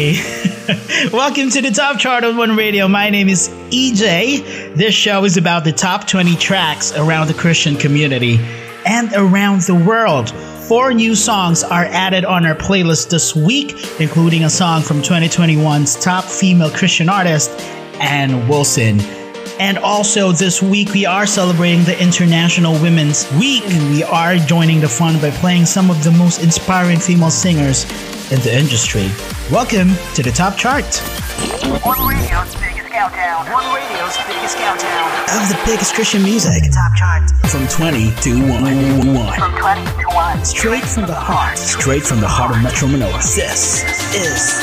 Welcome 1.12 1.50
to 1.50 1.60
the 1.60 1.72
Top 1.74 1.98
Chart 1.98 2.24
on 2.24 2.38
One 2.38 2.56
Radio. 2.56 2.88
My 2.88 3.10
name 3.10 3.28
is 3.28 3.50
EJ. 3.68 4.74
This 4.74 4.94
show 4.94 5.24
is 5.24 5.36
about 5.36 5.64
the 5.64 5.72
top 5.72 6.06
20 6.06 6.36
tracks 6.36 6.96
around 6.96 7.26
the 7.26 7.34
Christian 7.34 7.76
community 7.76 8.38
and 8.86 9.12
around 9.12 9.60
the 9.62 9.74
world. 9.74 10.30
Four 10.30 10.94
new 10.94 11.14
songs 11.14 11.62
are 11.62 11.84
added 11.84 12.24
on 12.24 12.46
our 12.46 12.54
playlist 12.54 13.10
this 13.10 13.36
week, 13.36 14.00
including 14.00 14.44
a 14.44 14.48
song 14.48 14.80
from 14.80 15.02
2021's 15.02 16.02
top 16.02 16.24
female 16.24 16.70
Christian 16.70 17.10
artist, 17.10 17.50
Anne 18.00 18.48
Wilson. 18.48 19.19
And 19.60 19.76
also 19.76 20.32
this 20.32 20.62
week 20.62 20.94
we 20.94 21.04
are 21.04 21.26
celebrating 21.26 21.84
the 21.84 21.92
International 22.02 22.72
Women's 22.80 23.30
Week. 23.32 23.62
We 23.92 24.02
are 24.02 24.36
joining 24.36 24.80
the 24.80 24.88
fun 24.88 25.20
by 25.20 25.30
playing 25.32 25.66
some 25.66 25.90
of 25.90 26.02
the 26.02 26.10
most 26.12 26.42
inspiring 26.42 26.98
female 26.98 27.30
singers 27.30 27.84
in 28.32 28.40
the 28.40 28.56
industry. 28.56 29.10
Welcome 29.52 29.90
to 30.14 30.22
the 30.22 30.32
top 30.32 30.56
chart. 30.56 30.86
One 31.84 32.08
radio's 32.08 32.56
biggest 32.56 32.88
countdown. 32.88 33.52
One 33.52 33.68
radio's 33.76 34.16
biggest 34.24 34.56
countdown. 34.56 35.12
Of 35.28 35.52
the 35.52 35.60
biggest 35.66 35.92
Christian 35.92 36.22
music. 36.22 36.62
Top 36.72 36.96
chart. 36.96 37.30
From 37.50 37.68
20 37.68 38.16
to 38.22 38.40
1. 38.40 39.14
1. 39.14 39.38
From 39.38 39.58
20 39.58 39.84
to 39.84 40.08
1. 40.08 40.42
Straight 40.42 40.84
from 40.84 41.04
the 41.04 41.12
heart. 41.12 41.58
Straight 41.58 42.02
from 42.02 42.20
the 42.20 42.28
heart 42.28 42.56
of 42.56 42.62
Metro 42.62 42.88
Manila. 42.88 43.12
This 43.18 43.84
is 44.16 44.56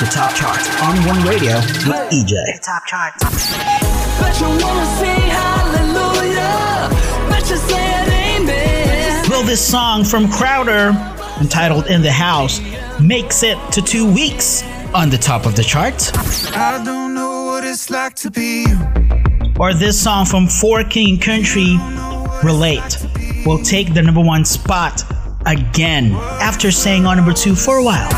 the 0.00 0.08
top 0.10 0.34
chart 0.34 0.58
on 0.80 0.96
One 1.06 1.22
Radio 1.28 1.56
with 1.84 2.10
EJ. 2.10 2.62
Top 2.62 2.86
chart. 2.86 4.01
Bet 4.22 4.40
you 4.40 4.46
wanna 4.46 4.86
say 5.00 5.18
hallelujah. 5.38 6.88
Bet 7.28 7.50
you 7.50 7.56
say 7.56 7.84
it 7.98 8.40
amen. 8.40 9.30
Will 9.30 9.42
this 9.42 9.66
song 9.66 10.04
from 10.04 10.30
Crowder, 10.30 10.90
entitled 11.40 11.88
In 11.88 12.02
the 12.02 12.12
House, 12.12 12.60
makes 13.00 13.42
it 13.42 13.58
to 13.72 13.82
two 13.82 14.06
weeks 14.06 14.62
on 14.94 15.10
the 15.10 15.18
top 15.18 15.44
of 15.44 15.56
the 15.56 15.64
chart? 15.64 16.12
I 16.56 16.80
don't 16.84 17.14
know 17.14 17.46
what 17.46 17.64
it's 17.64 17.90
like 17.90 18.14
to 18.16 18.30
be 18.30 18.64
you. 18.68 18.78
Or 19.58 19.74
this 19.74 20.00
song 20.00 20.24
from 20.24 20.46
Four 20.46 20.84
King 20.84 21.18
Country, 21.18 21.76
Relate, 22.44 22.96
will 23.44 23.58
take 23.58 23.92
the 23.92 24.02
number 24.02 24.20
one 24.20 24.44
spot 24.44 25.02
again 25.46 26.12
after 26.40 26.70
staying 26.70 27.06
on 27.06 27.16
number 27.16 27.32
two 27.32 27.56
for 27.56 27.78
a 27.78 27.82
while. 27.82 28.10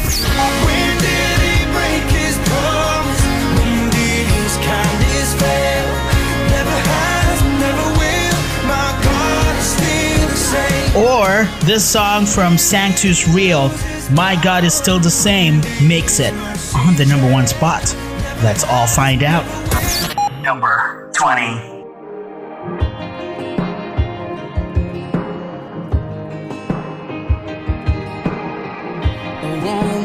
Or 10.97 11.43
this 11.65 11.85
song 11.85 12.25
from 12.25 12.57
Sanctus 12.57 13.27
Real, 13.27 13.69
My 14.13 14.41
God 14.45 14.63
is 14.63 14.75
Still 14.75 15.01
the 15.01 15.11
Same, 15.11 15.61
makes 15.83 16.21
it 16.21 16.33
on 16.73 16.95
the 16.95 17.05
number 17.05 17.29
one 17.33 17.49
spot. 17.49 17.83
Let's 18.45 18.63
all 18.63 18.87
find 18.87 19.25
out. 19.25 19.45
Number 20.41 21.11
20. 21.15 21.75
I 29.67 30.04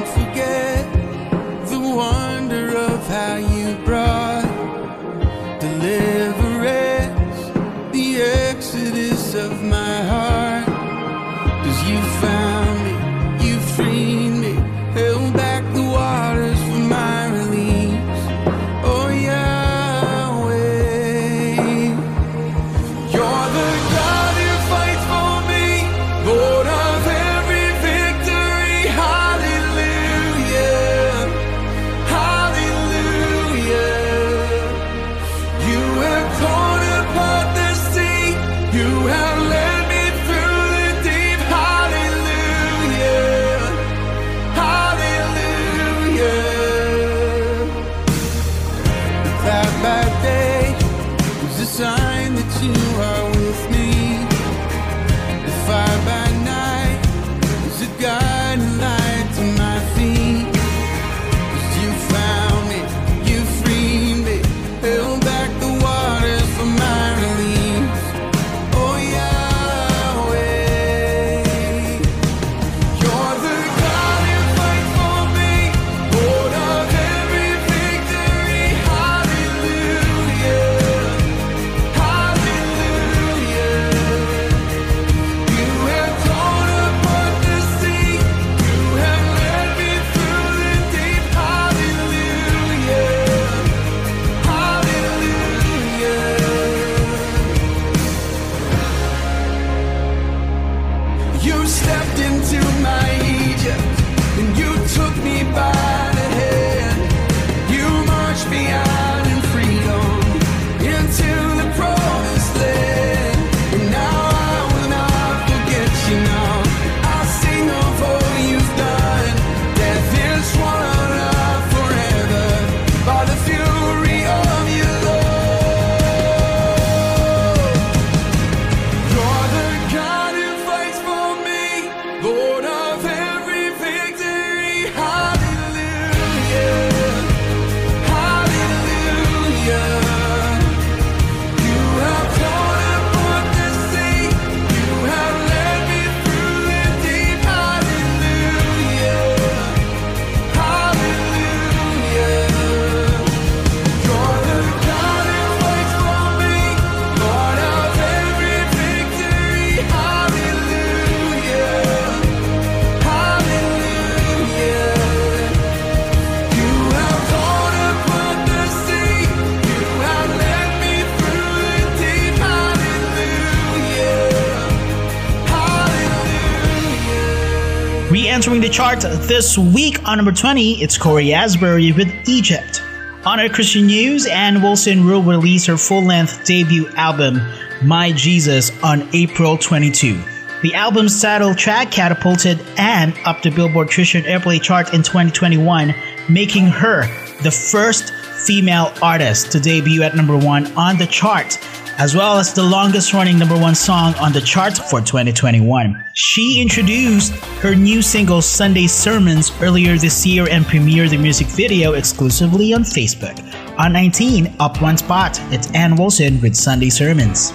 chart 178.80 179.02
this 179.28 179.58
week. 179.58 180.08
On 180.08 180.16
number 180.16 180.32
20, 180.32 180.82
it's 180.82 180.98
Cory 180.98 181.34
Asbury 181.34 181.92
with 181.92 182.08
Egypt. 182.30 182.82
On 183.26 183.38
our 183.38 183.50
Christian 183.50 183.88
news, 183.88 184.26
Anne 184.26 184.62
Wilson 184.62 185.06
will 185.06 185.22
release 185.22 185.66
her 185.66 185.76
full 185.76 186.02
length 186.02 186.46
debut 186.46 186.88
album, 186.96 187.42
My 187.84 188.14
Jesus, 188.14 188.72
on 188.82 189.06
April 189.12 189.58
22. 189.58 190.24
The 190.62 190.74
album's 190.76 191.22
title 191.22 191.54
track 191.54 191.92
catapulted 191.92 192.62
Anne 192.78 193.14
up 193.26 193.42
the 193.42 193.50
Billboard 193.50 193.90
Christian 193.90 194.24
Airplay 194.24 194.62
chart 194.62 194.94
in 194.94 195.04
2021, 195.04 195.94
making 196.30 196.68
her 196.68 197.02
the 197.44 197.52
first 197.52 198.14
female 198.46 198.94
artist 199.02 199.52
to 199.52 199.60
debut 199.60 200.04
at 200.04 200.16
number 200.16 200.38
one 200.38 200.68
on 200.78 200.98
the 200.98 201.08
chart 201.08 201.60
as 202.00 202.16
well 202.16 202.38
as 202.38 202.54
the 202.54 202.64
longest 202.64 203.14
running 203.14 203.38
number 203.38 203.60
one 203.60 203.76
song 203.76 204.16
on 204.16 204.32
the 204.32 204.40
charts 204.40 204.80
for 204.90 205.02
2021. 205.02 206.02
She 206.14 206.62
introduced 206.62 207.34
her 207.62 207.76
new 207.76 208.02
single 208.02 208.42
Sunday 208.42 208.88
Sermons 208.88 209.52
earlier 209.62 209.98
this 209.98 210.26
year 210.26 210.48
and 210.50 210.64
premiered 210.64 211.10
the 211.10 211.18
music 211.18 211.48
video 211.48 211.94
exclusively 211.94 212.74
on 212.74 212.84
Facebook. 212.84 213.38
On 213.78 213.92
19, 213.92 214.56
up 214.62 214.82
one 214.82 214.98
spot, 214.98 215.38
it's 215.52 215.70
Anne 215.74 215.98
Wilson 215.98 216.40
with 216.40 216.56
Sunday 216.56 216.90
Sermons. 216.90 217.52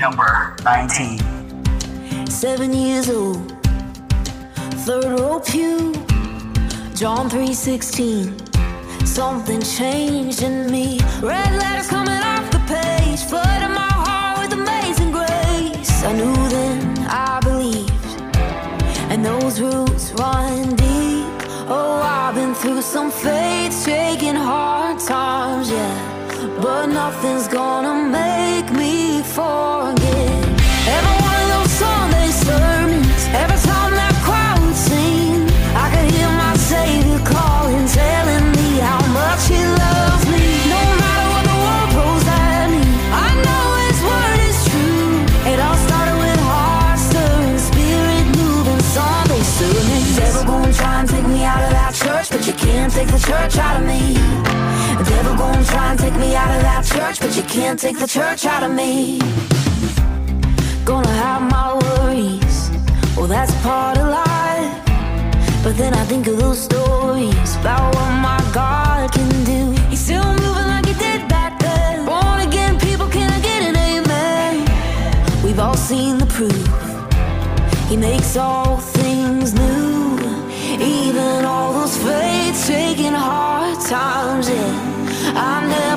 Number 0.00 0.56
19. 0.64 2.26
Seven 2.26 2.72
years 2.72 3.08
old, 3.08 3.52
third 4.82 5.20
row 5.20 5.38
pew, 5.38 5.92
John 6.96 7.30
3:16. 7.30 8.34
Something 9.06 9.62
changed 9.62 10.42
in 10.42 10.72
me. 10.72 10.98
Red 11.22 11.52
letters 11.54 11.86
coming 11.86 12.20
off 12.20 12.53
days, 13.14 13.24
flooded 13.24 13.70
my 13.70 13.94
heart 14.06 14.38
with 14.40 14.52
amazing 14.52 15.10
grace. 15.10 16.04
I 16.04 16.12
knew 16.12 16.34
then 16.48 16.98
I 17.08 17.40
believed, 17.40 18.06
and 19.10 19.24
those 19.24 19.60
roots 19.60 20.12
run 20.12 20.76
deep. 20.76 21.26
Oh, 21.68 22.00
I've 22.02 22.34
been 22.34 22.54
through 22.54 22.82
some 22.82 23.10
faith 23.10 23.72
shaking 23.84 24.36
hard 24.36 24.98
times, 24.98 25.70
yeah. 25.70 26.58
But 26.60 26.86
nothing's 26.86 27.48
gonna 27.48 27.94
make 28.10 28.70
me 28.72 29.22
forget. 29.22 30.03
take 53.04 53.20
the 53.20 53.26
church 53.26 53.58
out 53.58 53.80
of 53.80 53.86
me. 53.86 54.14
The 54.98 55.04
devil 55.04 55.36
gonna 55.36 55.64
try 55.64 55.90
and 55.90 55.98
take 55.98 56.14
me 56.14 56.34
out 56.34 56.50
of 56.54 56.62
that 56.62 56.84
church, 56.84 57.20
but 57.20 57.36
you 57.36 57.42
can't 57.42 57.78
take 57.78 57.98
the 57.98 58.06
church 58.06 58.46
out 58.46 58.62
of 58.62 58.72
me. 58.72 59.18
Gonna 60.84 61.16
have 61.24 61.42
my 61.42 61.74
worries, 61.82 62.70
well 63.16 63.26
that's 63.26 63.52
part 63.62 63.98
of 63.98 64.08
life. 64.08 64.72
But 65.62 65.76
then 65.76 65.94
I 65.94 66.04
think 66.04 66.26
of 66.26 66.38
those 66.38 66.60
stories 66.60 67.56
about 67.56 67.94
what 67.94 68.10
my 68.28 68.40
God 68.52 69.12
can 69.12 69.30
do. 69.44 69.60
He's 69.90 70.00
still 70.00 70.30
moving 70.42 70.68
like 70.72 70.86
he 70.86 70.94
did 70.94 71.28
back 71.28 71.58
then. 71.58 72.04
Born 72.06 72.40
again 72.48 72.78
people, 72.78 73.08
can 73.08 73.30
I 73.30 73.40
get 73.40 73.60
an 73.68 73.76
amen? 73.76 74.52
We've 75.42 75.58
all 75.58 75.76
seen 75.76 76.18
the 76.18 76.26
proof. 76.26 76.66
He 77.88 77.96
makes 77.96 78.36
all 78.36 78.78
taking 82.66 83.12
hard 83.12 83.78
times 83.80 84.48
in. 84.48 84.74
I'm 85.36 85.68
never 85.68 85.93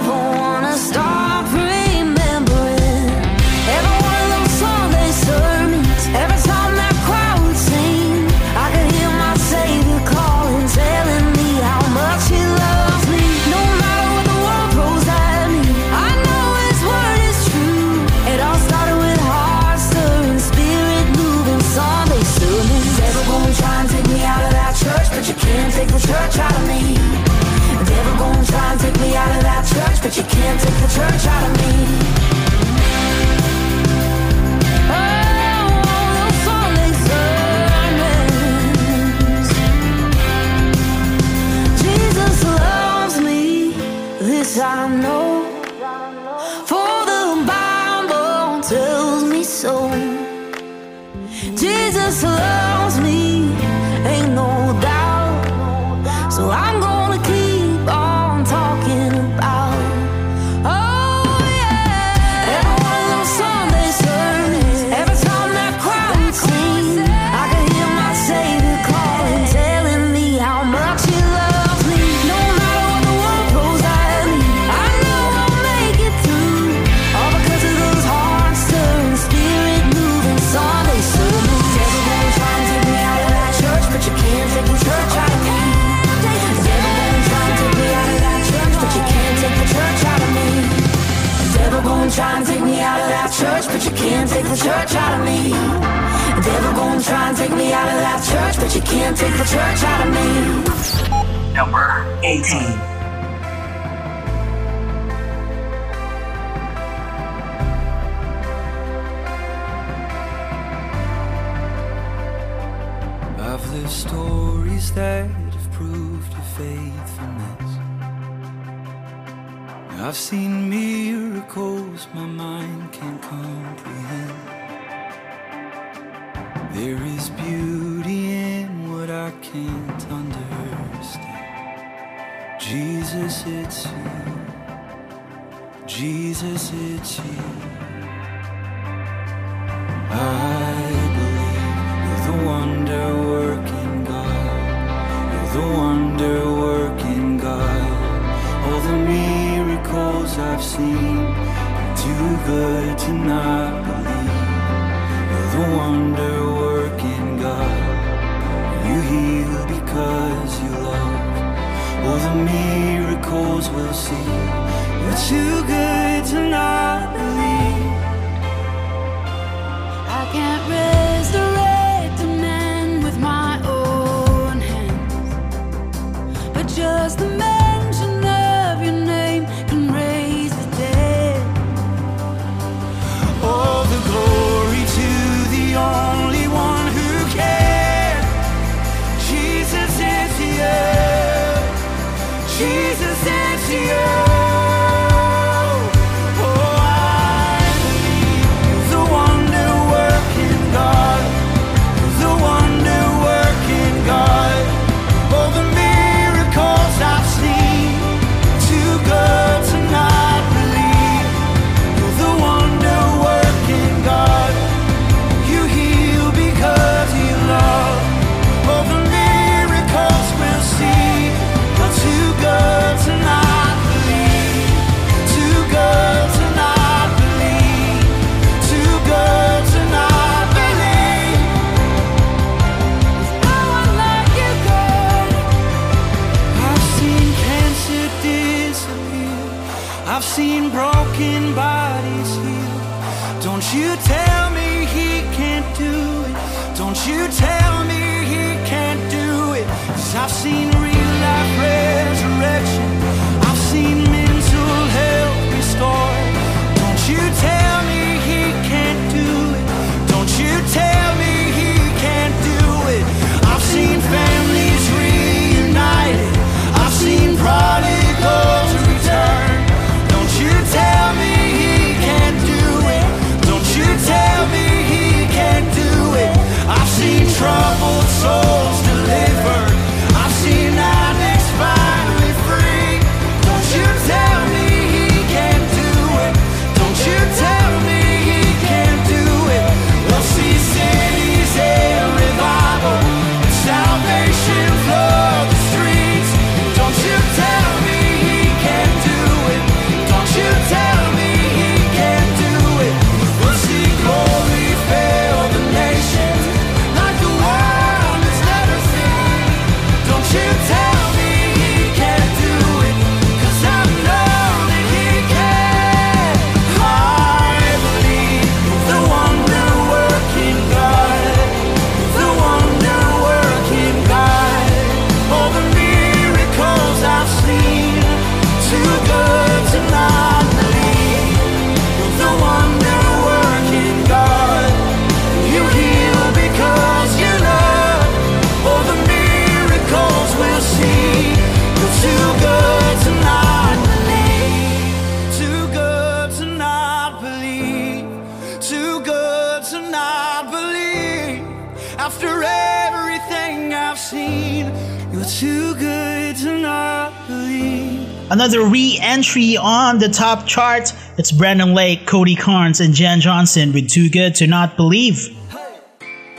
top 360.27 360.45
chart. 360.45 360.91
It's 361.17 361.31
Brandon 361.31 361.73
Lake, 361.73 362.05
Cody 362.05 362.35
Carnes, 362.35 362.81
and 362.81 362.93
Jenn 362.93 363.21
Johnson 363.21 363.71
with 363.71 363.87
Too 363.87 364.09
Good 364.09 364.35
to 364.35 364.47
Not 364.47 364.75
Believe. 364.75 365.33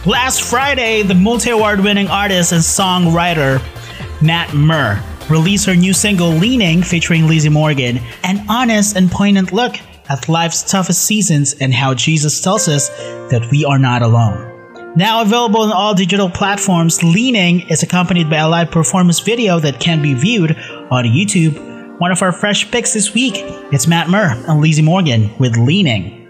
Last 0.06 0.44
Friday, 0.44 1.02
the 1.02 1.16
multi 1.16 1.50
award 1.50 1.80
winning 1.80 2.08
artist 2.08 2.52
and 2.52 2.62
songwriter 2.62 3.60
Matt 4.22 4.54
Maher 4.54 5.02
released 5.28 5.66
her 5.66 5.76
new 5.76 5.94
single 5.94 6.30
Leaning 6.30 6.84
featuring 6.84 7.26
Lizzie 7.26 7.50
Morgan, 7.50 8.00
an 8.24 8.46
honest 8.48 8.96
and 8.96 9.10
poignant 9.10 9.52
look 9.52 9.74
at 10.08 10.30
life's 10.30 10.70
toughest 10.70 11.04
seasons 11.04 11.56
and 11.60 11.74
how 11.74 11.96
Jesus 11.96 12.42
tells 12.42 12.68
us 12.68 12.90
that 13.32 13.48
we 13.50 13.66
are 13.66 13.80
not 13.80 14.04
alone. 14.04 14.53
Now 14.96 15.24
available 15.24 15.62
on 15.62 15.72
all 15.72 15.96
digital 15.96 16.30
platforms, 16.30 17.02
Leaning 17.02 17.62
is 17.62 17.82
accompanied 17.82 18.30
by 18.30 18.38
a 18.38 18.48
live 18.48 18.70
performance 18.70 19.20
video 19.20 19.60
that 19.60 19.80
can 19.80 20.04
be 20.04 20.14
viewed 20.14 20.52
on 20.92 21.06
YouTube. 21.06 22.00
One 22.00 22.12
of 22.12 22.22
our 22.22 22.32
fresh 22.32 22.70
picks 22.70 22.94
this 22.94 23.12
week, 23.12 23.34
it's 23.72 23.88
Matt 23.88 24.08
Maher 24.08 24.36
and 24.48 24.62
Lizzie 24.62 24.84
Morgan 24.84 25.36
with 25.40 25.58
Leaning. 25.58 26.23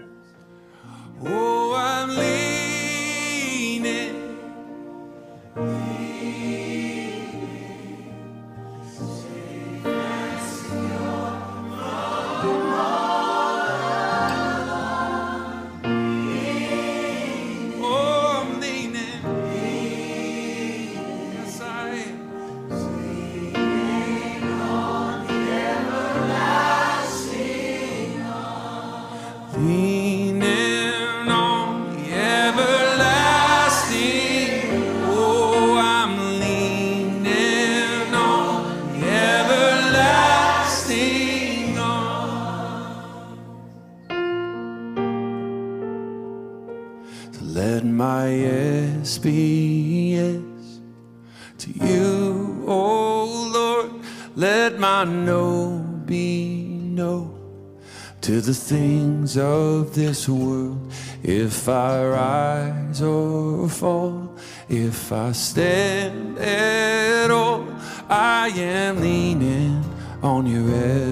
This 59.94 60.28
world. 60.28 60.78
If 61.22 61.68
I 61.68 62.04
rise 62.04 63.00
or 63.00 63.68
fall, 63.68 64.36
if 64.68 65.12
I 65.12 65.32
stand 65.32 66.38
at 66.38 67.30
all, 67.30 67.64
I 68.08 68.48
am 68.48 69.00
leaning 69.00 69.84
on 70.22 70.46
your 70.46 70.68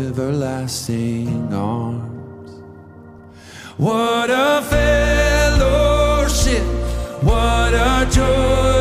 everlasting 0.09 1.55
arms. 1.55 2.62
What 3.79 4.31
a 4.31 4.62
fellowship, 4.75 6.65
what 7.23 7.73
a 7.75 8.09
joy 8.11 8.72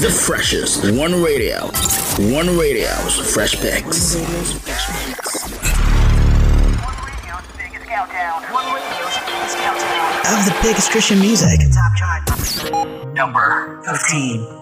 The 0.00 0.10
freshest. 0.10 0.90
One 0.92 1.22
radio. 1.22 1.66
One 2.32 2.58
radio's 2.58 3.34
fresh 3.34 3.54
picks. 3.60 4.16
One 4.16 4.24
radio's 4.32 4.52
fresh 4.54 4.86
picks. 5.06 5.44
Of 10.32 10.46
the 10.46 10.58
biggest 10.62 10.90
Christian 10.90 11.20
music. 11.20 11.60
Top 11.74 11.94
chart. 11.94 13.14
Number 13.14 13.82
15. 13.84 14.61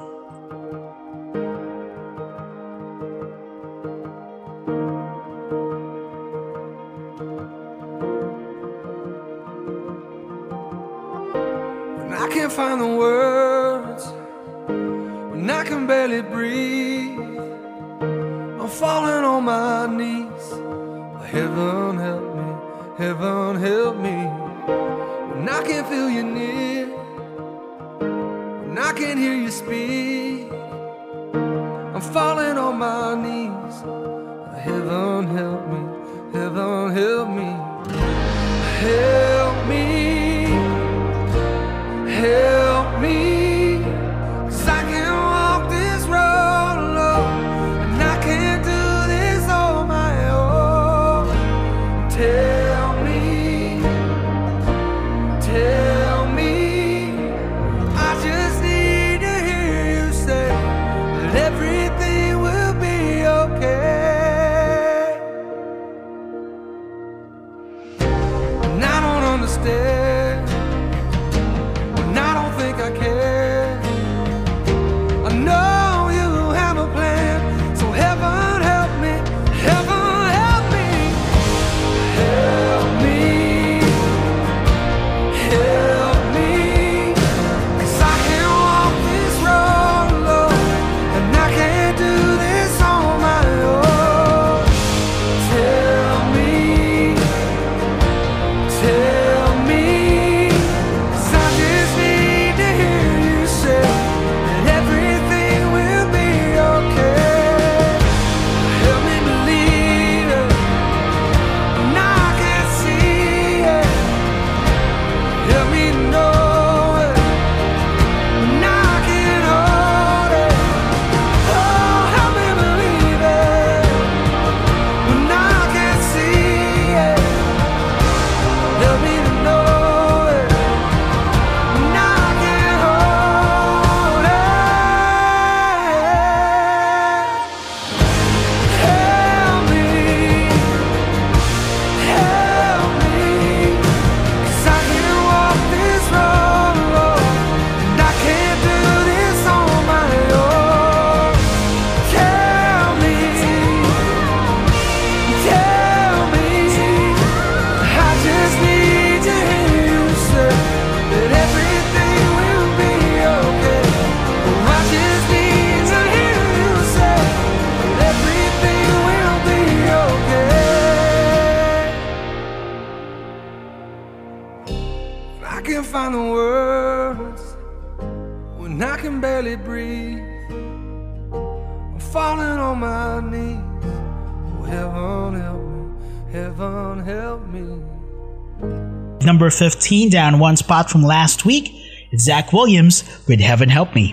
Number 189.30 189.48
15, 189.48 190.10
down 190.10 190.40
one 190.40 190.56
spot 190.56 190.90
from 190.90 191.04
last 191.04 191.44
week, 191.44 191.70
it's 192.10 192.24
Zach 192.24 192.52
Williams 192.52 193.04
with 193.28 193.38
Heaven 193.38 193.68
Help 193.68 193.94
Me. 193.94 194.12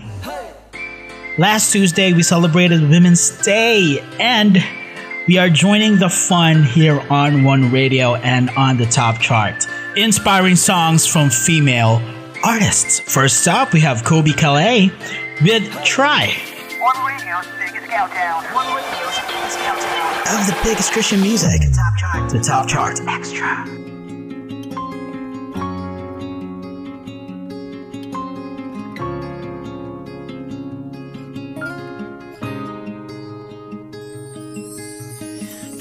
Last 1.40 1.72
Tuesday, 1.72 2.14
we 2.14 2.22
celebrated 2.22 2.88
Women's 2.88 3.32
Day, 3.42 3.98
and 4.20 4.64
we 5.28 5.40
are 5.40 5.50
joining 5.50 5.98
the 5.98 6.08
fun 6.08 6.62
here 6.62 7.00
on 7.10 7.44
One 7.44 7.72
Radio 7.72 8.14
and 8.14 8.52
on 8.52 8.78
the 8.78 8.86
top 8.86 9.20
chart. 9.20 9.66
Inspiring 9.96 10.56
songs 10.56 11.08
from 11.08 11.32
female 11.32 12.00
artists. 12.44 13.00
First 13.00 13.48
up, 13.48 13.74
we 13.74 13.80
have 13.80 14.04
Colbie 14.04 14.36
Caillat 14.36 14.92
with 15.42 15.68
Try. 15.84 16.28
One 16.80 17.08
radio's 17.08 17.48
biggest 17.58 17.90
countdown. 17.90 18.44
One 18.54 18.68
radio's 18.68 19.18
biggest 19.26 19.58
countdown. 19.58 20.40
Of 20.40 20.46
the 20.46 20.60
biggest 20.64 20.92
Christian 20.92 21.22
music. 21.22 21.60
Top 21.74 21.98
chart. 21.98 22.30
The 22.30 22.40
top 22.40 22.68
chart. 22.68 23.00
Extra. 23.08 23.77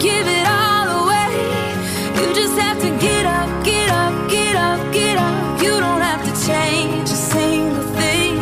Give 0.00 0.28
it 0.28 0.46
all 0.46 1.02
away. 1.02 1.34
You 2.14 2.32
just 2.32 2.56
have 2.56 2.80
to 2.80 2.90
get 3.00 3.26
up, 3.26 3.64
get 3.64 3.90
up, 3.90 4.30
get 4.30 4.54
up, 4.54 4.92
get 4.92 5.18
up. 5.18 5.60
You 5.60 5.80
don't 5.80 6.00
have 6.00 6.22
to 6.24 6.46
change 6.46 7.10
a 7.10 7.20
single 7.34 7.82
thing. 7.98 8.36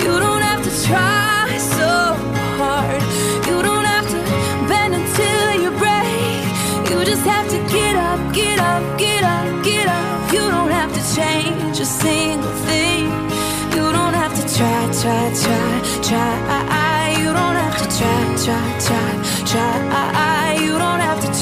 You 0.00 0.18
don't 0.18 0.40
have 0.40 0.62
to 0.64 0.70
try 0.86 1.54
so 1.58 2.14
hard. 2.56 3.02
You 3.46 3.62
don't 3.62 3.84
have 3.84 4.08
to 4.08 4.18
bend 4.68 4.94
until 4.94 5.60
you 5.62 5.70
break. 5.84 6.44
You 6.90 7.04
just 7.04 7.26
have 7.26 7.46
to 7.50 7.58
get 7.70 7.94
up, 7.96 8.32
get 8.32 8.58
up, 8.58 8.98
get 8.98 9.22
up, 9.22 9.64
get 9.64 9.86
up. 9.88 10.32
You 10.32 10.48
don't 10.48 10.70
have 10.70 10.92
to 10.94 11.02
change 11.14 11.78
a 11.78 11.84
single 11.84 12.56
thing. 12.64 13.04
You 13.76 13.92
don't 13.92 14.14
have 14.14 14.34
to 14.40 14.44
try, 14.56 14.80
try, 15.00 15.24
try, 15.42 15.72
try. 16.08 17.16
You 17.20 17.28
don't 17.38 17.56
have 17.64 17.76
to 17.82 17.86
try, 17.98 18.20
try, 18.44 18.78
try, 18.80 19.44
try. 19.44 20.35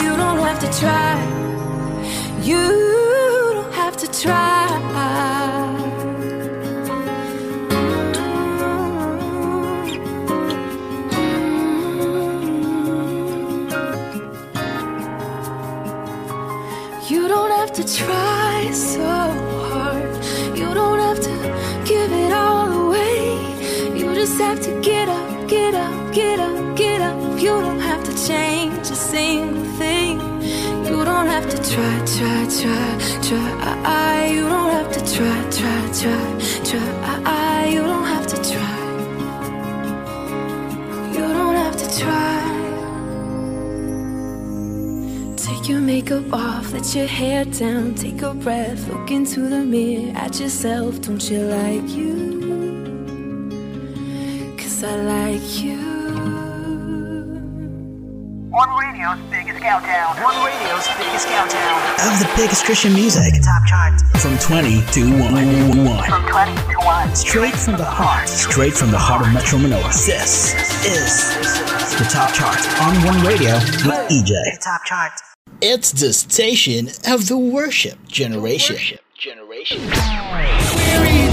You 0.04 0.12
don't 0.22 0.40
have 0.48 0.60
to 0.60 0.70
try. 0.80 1.14
You 2.42 2.66
don't 3.56 3.74
have 3.74 3.96
to 3.98 4.08
try. 4.22 4.53
Have 24.54 24.64
to 24.64 24.82
get 24.82 25.10
up, 25.10 25.50
get 25.50 25.74
up, 25.74 26.14
get 26.14 26.40
up, 26.40 26.78
get 26.78 27.02
up. 27.02 27.42
You 27.42 27.50
don't 27.66 27.80
have 27.80 28.04
to 28.04 28.14
change 28.28 28.88
a 28.92 28.96
single 28.96 29.64
thing. 29.80 30.20
You 30.86 31.04
don't 31.04 31.26
have 31.26 31.50
to 31.50 31.58
try, 31.72 31.96
try, 32.16 32.40
try, 32.60 32.90
try. 33.28 34.26
You 34.28 34.42
don't 34.42 34.72
have 34.78 34.92
to 34.92 35.02
try, 35.16 35.38
try, 35.58 35.80
try, 36.00 36.24
try. 36.70 37.66
You 37.66 37.82
don't 37.82 38.06
have 38.06 38.28
to 38.28 38.38
try. 38.52 38.80
You 41.16 41.26
don't 41.38 41.56
have 41.56 41.78
to 41.84 41.88
try. 42.00 42.42
Take 45.36 45.68
your 45.68 45.80
makeup 45.80 46.32
off, 46.32 46.74
let 46.74 46.94
your 46.94 47.08
hair 47.08 47.44
down, 47.46 47.96
take 47.96 48.22
a 48.22 48.36
breath, 48.36 48.88
look 48.88 49.10
into 49.10 49.50
the 49.50 49.64
mirror 49.66 50.16
at 50.16 50.40
yourself. 50.40 51.02
Don't 51.02 51.28
you 51.28 51.40
like 51.40 51.90
you? 51.90 52.33
Cause 54.84 54.92
I 54.92 55.32
like 55.32 55.64
you. 55.64 55.78
One 58.50 58.70
radio's 58.76 59.18
biggest 59.32 59.62
countdown. 59.62 60.22
One 60.22 60.36
radio's 60.46 60.88
biggest 60.98 61.28
countdown. 61.28 62.12
Of 62.12 62.20
the 62.20 62.30
biggest 62.36 62.66
Christian 62.66 62.94
music. 62.94 63.34
Top 63.46 63.66
chart. 63.66 63.94
From 64.18 64.38
20 64.40 64.82
to 64.92 65.22
1. 65.22 66.10
From 66.10 66.28
20 66.28 66.56
to 66.74 66.80
1. 66.80 67.16
Straight 67.16 67.56
from 67.56 67.78
the 67.78 67.86
heart. 67.86 68.28
Straight 68.28 68.74
from 68.74 68.92
the 68.92 68.98
heart 68.98 69.26
of 69.26 69.34
Metro 69.34 69.58
Manila. 69.58 69.88
This 69.88 70.54
is 70.86 71.32
the 71.98 72.06
top 72.12 72.34
chart 72.34 72.60
on 72.82 72.94
One 73.06 73.26
Radio 73.26 73.54
with 73.88 74.12
EJ. 74.12 74.34
Top 74.60 74.84
chart. 74.84 75.14
It's 75.62 75.94
the 75.94 76.12
station 76.12 76.90
of 77.08 77.30
the 77.30 77.38
worship 77.38 78.06
generation. 78.10 78.76
Generation. 79.18 79.80
Weary 79.80 81.33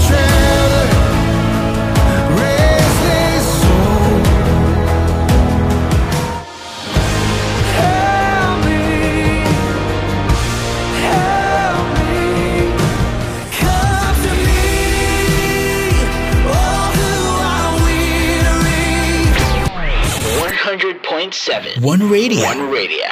101.7. 21.31 21.81
One 21.81 22.09
Radio. 22.09 22.43
One 22.43 22.69
Radio. 22.69 23.07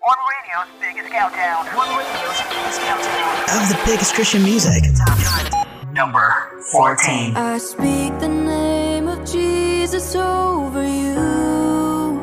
One 0.00 0.16
radio's 0.32 0.68
biggest 0.80 1.08
countdown. 1.12 1.66
One 1.76 1.88
radio's 1.96 2.40
biggest 2.50 2.80
countdown. 2.80 3.62
Of 3.62 3.68
the 3.68 3.80
biggest 3.86 4.14
Christian 4.14 4.42
music. 4.42 4.82
Number 5.92 6.50
14. 6.72 7.36
I 7.36 7.58
speak 7.58 8.18
the 8.18 8.28
name 8.28 9.06
of 9.06 9.24
Jesus 9.24 10.16
over 10.16 10.82
you. 10.82 12.18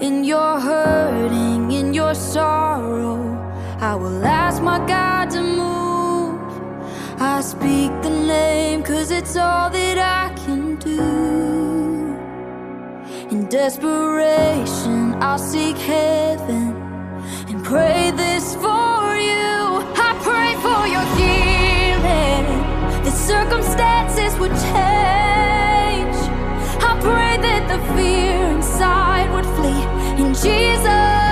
In 0.00 0.24
your 0.24 0.58
hurting, 0.58 1.72
in 1.72 1.92
your 1.92 2.14
sorrow, 2.14 3.36
I 3.80 3.94
will 3.96 4.24
ask 4.24 4.62
my 4.62 4.78
God 4.86 5.30
to 5.32 5.42
move. 5.42 7.20
I 7.20 7.42
speak 7.42 7.90
the 8.02 8.10
name 8.10 8.82
cause 8.82 9.10
it's 9.10 9.36
all 9.36 9.68
that 9.68 9.98
I 9.98 10.34
can 10.36 10.76
do. 10.76 11.77
In 13.30 13.46
desperation, 13.48 15.14
I'll 15.22 15.38
seek 15.38 15.76
heaven 15.76 16.74
and 17.50 17.62
pray 17.62 18.10
this 18.12 18.54
for 18.54 19.16
you. 19.16 19.84
I 20.06 20.10
pray 20.22 20.54
for 20.64 20.86
your 20.94 21.04
healing. 21.20 22.46
The 23.04 23.10
circumstances 23.10 24.32
would 24.40 24.52
change. 24.72 26.16
I 26.80 26.98
pray 27.02 27.36
that 27.46 27.68
the 27.68 27.78
fear 27.94 28.46
inside 28.56 29.30
would 29.34 29.46
flee 29.56 29.84
in 30.22 30.32
Jesus' 30.32 31.27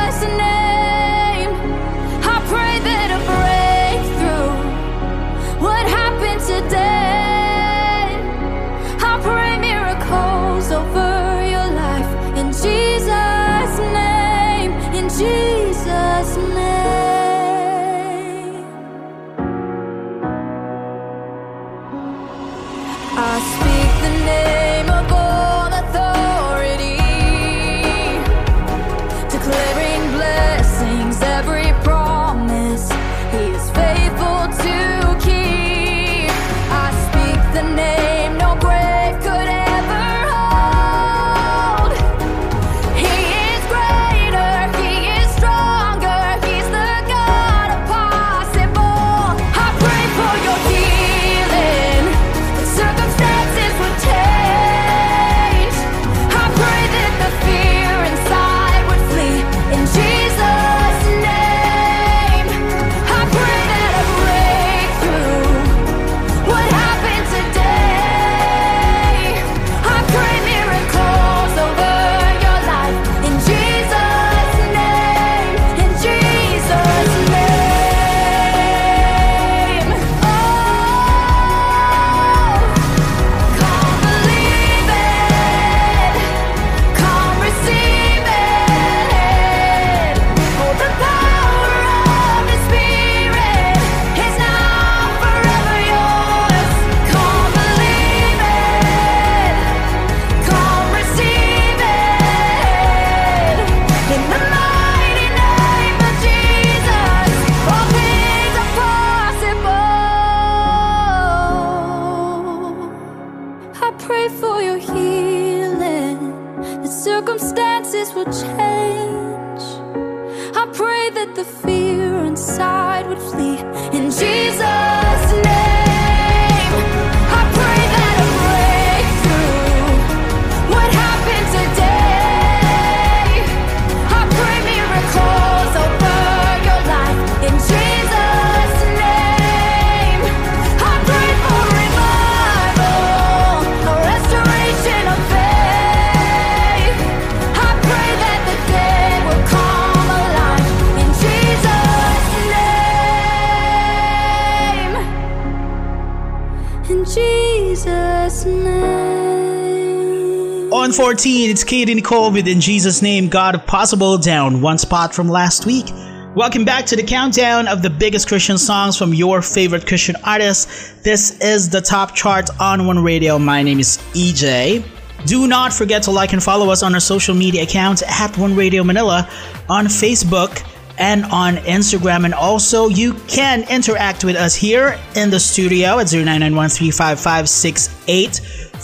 14, 161.47 161.53
it's 161.53 161.65
Katy 161.65 161.95
Nichole 161.95 162.33
with 162.33 162.49
In 162.49 162.61
Jesus' 162.61 163.03
Name, 163.03 163.29
God 163.29 163.55
of 163.55 163.65
Possible, 163.67 164.19
down 164.19 164.61
one 164.61 164.79
spot 164.79 165.15
from 165.15 165.29
last 165.29 165.65
week. 165.65 165.87
Welcome 166.35 166.65
back 166.65 166.87
to 166.87 166.97
the 166.97 167.05
countdown 167.05 167.69
of 167.69 167.83
the 167.83 167.91
biggest 167.91 168.27
Christian 168.27 168.59
songs 168.59 168.97
from 168.97 169.15
your 169.15 169.43
favorite 169.43 169.87
Christian 169.87 170.17
artists. 170.25 170.93
This 171.03 171.41
is 171.41 171.71
the 171.71 171.81
top 171.81 172.17
chart 172.17 172.51
on 172.61 172.87
One 172.87 172.99
Radio. 172.99 173.39
My 173.39 173.63
name 173.63 173.79
is 173.79 173.99
EJ. 174.13 174.85
Do 175.27 175.47
not 175.47 175.73
forget 175.73 176.03
to 176.05 176.11
like 176.11 176.33
and 176.33 176.43
follow 176.43 176.71
us 176.71 176.83
on 176.83 176.95
our 176.95 177.01
social 177.01 177.35
media 177.35 177.63
accounts 177.63 178.03
at 178.03 178.37
One 178.37 178.57
Radio 178.57 178.83
Manila 178.83 179.29
on 179.69 179.87
Facebook 179.87 180.69
and 180.99 181.25
on 181.27 181.59
Instagram. 181.59 182.25
And 182.25 182.35
also, 182.35 182.89
you 182.89 183.15
can 183.29 183.65
interact 183.71 184.25
with 184.25 184.35
us 184.35 184.57
here 184.57 184.99
in 185.15 185.31
the 185.31 185.39
studio 185.39 186.01
at 186.01 186.09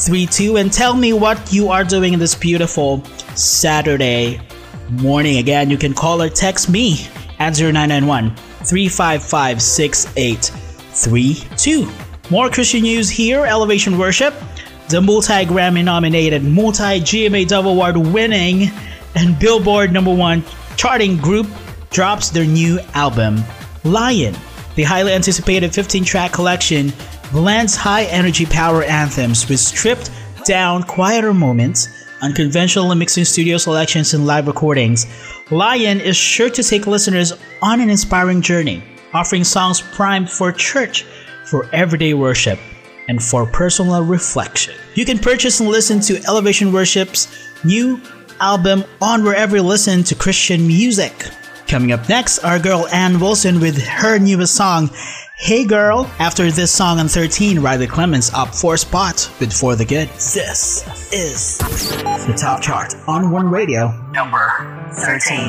0991-355-6832 0.08 0.60
and 0.60 0.72
tell 0.72 0.94
me 0.94 1.12
what 1.12 1.52
you 1.52 1.68
are 1.68 1.84
doing 1.84 2.12
in 2.12 2.18
this 2.18 2.34
beautiful 2.34 3.04
Saturday 3.34 4.40
morning. 4.90 5.38
Again, 5.38 5.70
you 5.70 5.78
can 5.78 5.94
call 5.94 6.20
or 6.22 6.28
text 6.28 6.68
me 6.68 7.06
at 7.38 7.56
0991 7.58 8.34
355 8.64 9.62
6832. 9.62 11.90
More 12.30 12.48
Christian 12.48 12.82
news 12.82 13.10
here 13.10 13.44
Elevation 13.44 13.98
Worship, 13.98 14.32
the 14.88 15.00
multi 15.00 15.44
Grammy 15.44 15.82
nominated, 15.84 16.44
multi 16.44 17.00
GMA 17.00 17.48
Dove 17.48 17.66
Award 17.66 17.96
winning, 17.96 18.70
and 19.14 19.38
Billboard 19.38 19.92
number 19.92 20.12
one 20.14 20.42
charting 20.76 21.16
group 21.16 21.46
drops 21.90 22.30
their 22.30 22.44
new 22.44 22.78
album, 22.94 23.42
Lion. 23.84 24.34
The 24.74 24.84
highly 24.84 25.12
anticipated 25.12 25.74
15 25.74 26.04
track 26.04 26.32
collection 26.32 26.94
blends 27.32 27.74
high 27.74 28.04
energy 28.04 28.44
power 28.44 28.82
anthems 28.84 29.48
with 29.48 29.58
stripped 29.58 30.10
down, 30.44 30.82
quieter 30.82 31.32
moments, 31.32 31.88
unconventional 32.20 32.94
mixing 32.94 33.24
studio 33.24 33.56
selections, 33.56 34.12
and 34.12 34.26
live 34.26 34.46
recordings. 34.46 35.06
Lion 35.50 35.98
is 36.00 36.16
sure 36.16 36.50
to 36.50 36.62
take 36.62 36.86
listeners 36.86 37.32
on 37.62 37.80
an 37.80 37.88
inspiring 37.88 38.42
journey, 38.42 38.82
offering 39.14 39.44
songs 39.44 39.80
primed 39.80 40.30
for 40.30 40.52
church, 40.52 41.04
for 41.46 41.68
everyday 41.72 42.12
worship, 42.12 42.58
and 43.08 43.22
for 43.22 43.46
personal 43.46 44.04
reflection. 44.04 44.74
You 44.94 45.06
can 45.06 45.18
purchase 45.18 45.60
and 45.60 45.70
listen 45.70 46.00
to 46.00 46.22
Elevation 46.26 46.72
Worship's 46.72 47.28
new 47.64 48.00
album 48.40 48.84
on 49.00 49.24
wherever 49.24 49.56
you 49.56 49.62
listen 49.62 50.02
to 50.04 50.14
Christian 50.14 50.66
music. 50.66 51.30
Coming 51.66 51.92
up 51.92 52.06
next, 52.08 52.40
our 52.40 52.58
girl 52.58 52.86
Anne 52.88 53.18
Wilson 53.18 53.58
with 53.58 53.82
her 53.82 54.18
newest 54.18 54.54
song, 54.54 54.90
Hey 55.42 55.64
Girl. 55.64 56.08
After 56.20 56.52
this 56.52 56.70
song 56.70 57.00
on 57.00 57.08
13, 57.08 57.58
Riley 57.58 57.88
Clemmons 57.88 58.32
up 58.32 58.54
four 58.54 58.76
spots 58.76 59.26
before 59.40 59.74
the 59.74 59.84
Good. 59.84 60.08
This 60.10 60.86
is 61.12 61.58
the 61.58 62.36
top 62.38 62.62
chart 62.62 62.94
on 63.08 63.32
One 63.32 63.50
Radio, 63.50 63.90
number 64.12 64.88
13. 64.92 65.48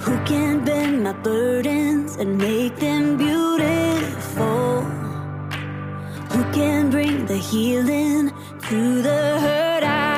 Who 0.00 0.22
can 0.26 0.66
bend 0.66 1.02
my 1.02 1.14
burdens 1.14 2.16
and 2.16 2.36
make 2.36 2.76
them 2.76 3.16
beautiful? 3.16 4.82
Who 6.32 6.44
can 6.52 6.90
bring 6.90 7.24
the 7.24 7.38
healing 7.38 8.34
to 8.68 9.00
the 9.00 9.40
hurt 9.40 9.82
I 9.82 10.09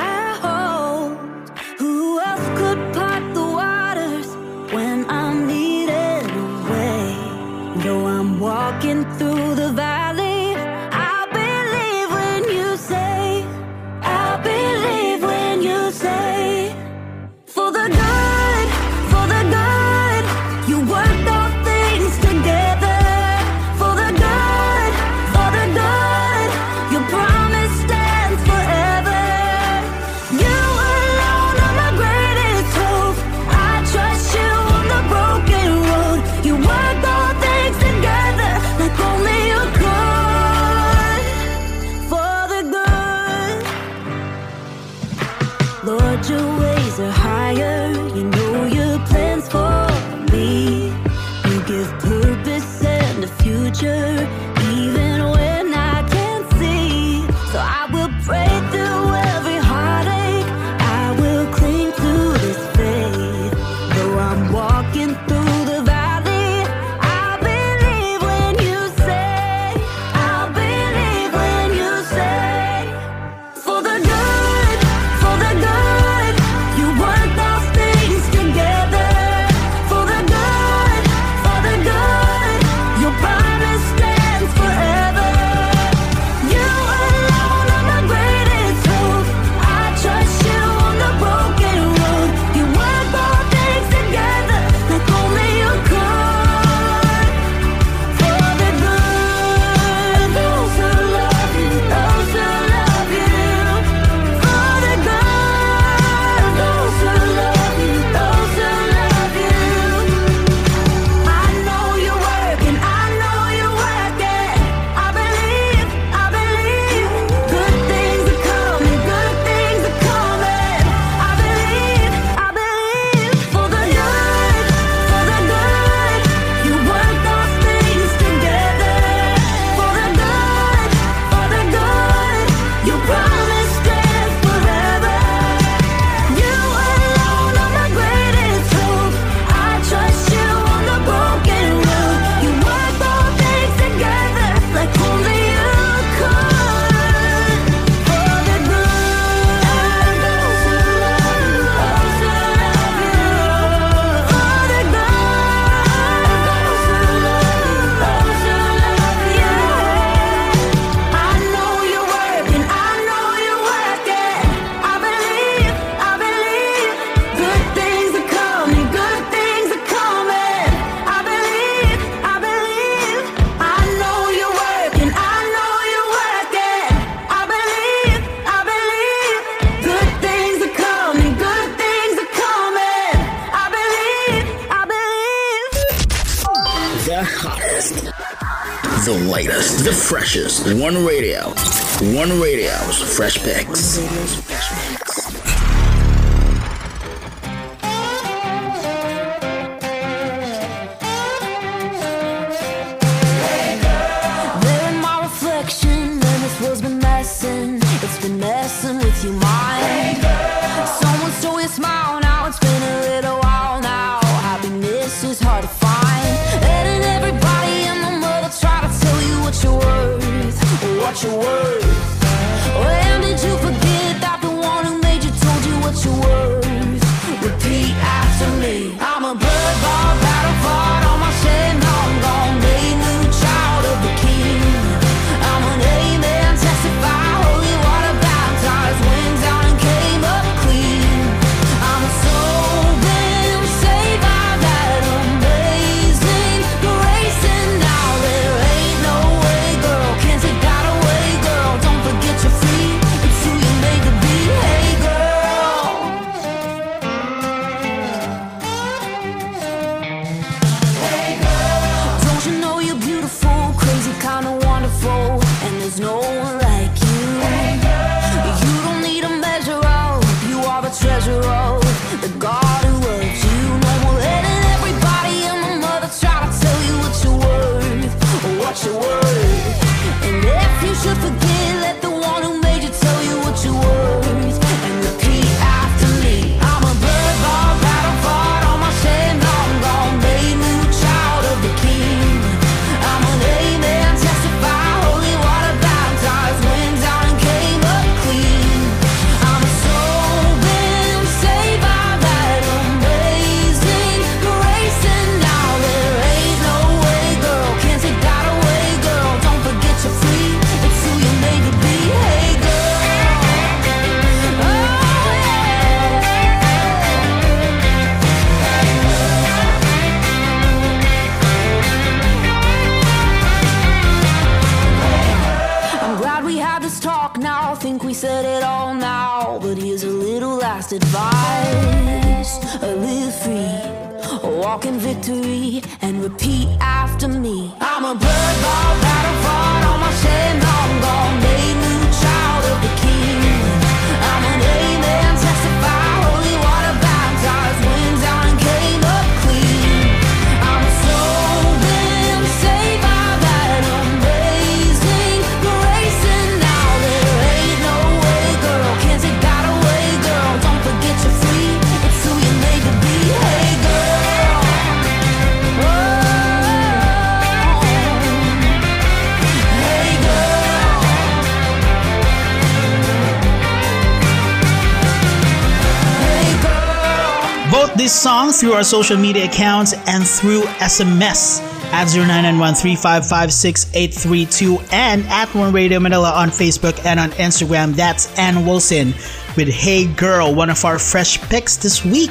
through 378.62 378.72
our 378.74 378.84
social 378.84 379.16
media 379.16 379.46
accounts 379.46 379.92
and 380.06 380.24
through 380.24 380.62
SMS 380.78 381.60
at 381.90 382.06
0991-355-6832 382.06 384.92
and 384.92 385.24
at 385.24 385.52
One 385.52 385.72
Radio 385.72 385.98
Manila 385.98 386.30
on 386.30 386.50
Facebook 386.50 387.04
and 387.04 387.18
on 387.18 387.32
Instagram. 387.32 387.96
That's 387.96 388.38
Anne 388.38 388.64
Wilson 388.64 389.14
with 389.56 389.66
Hey 389.66 390.06
Girl, 390.06 390.54
one 390.54 390.70
of 390.70 390.84
our 390.84 391.00
fresh 391.00 391.40
picks 391.48 391.76
this 391.76 392.04
week. 392.04 392.30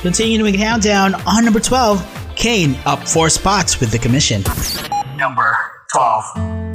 Continuing 0.00 0.52
the 0.52 0.58
countdown 0.58 1.14
on 1.26 1.46
number 1.46 1.60
12, 1.60 2.34
Cain 2.36 2.76
up 2.84 3.08
four 3.08 3.30
spots 3.30 3.80
with 3.80 3.90
the 3.90 3.98
commission. 3.98 4.42
Number 5.16 5.56
12. 5.90 6.67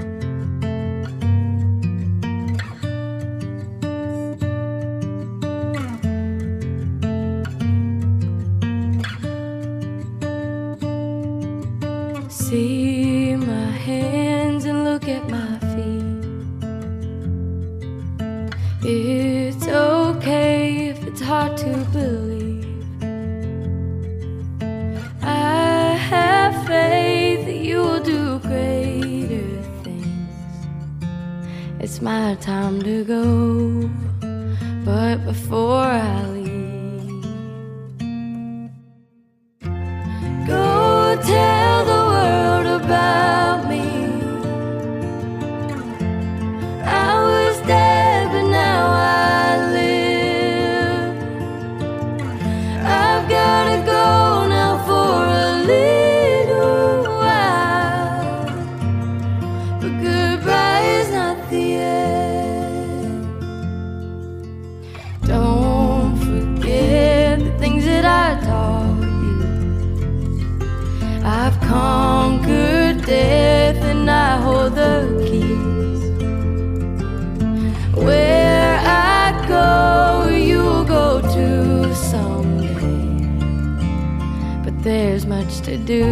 To 85.63 85.77
do 85.77 86.03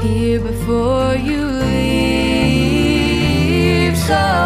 here 0.00 0.40
before 0.40 1.14
you 1.14 1.46
leave. 1.46 2.76
So 3.96 4.41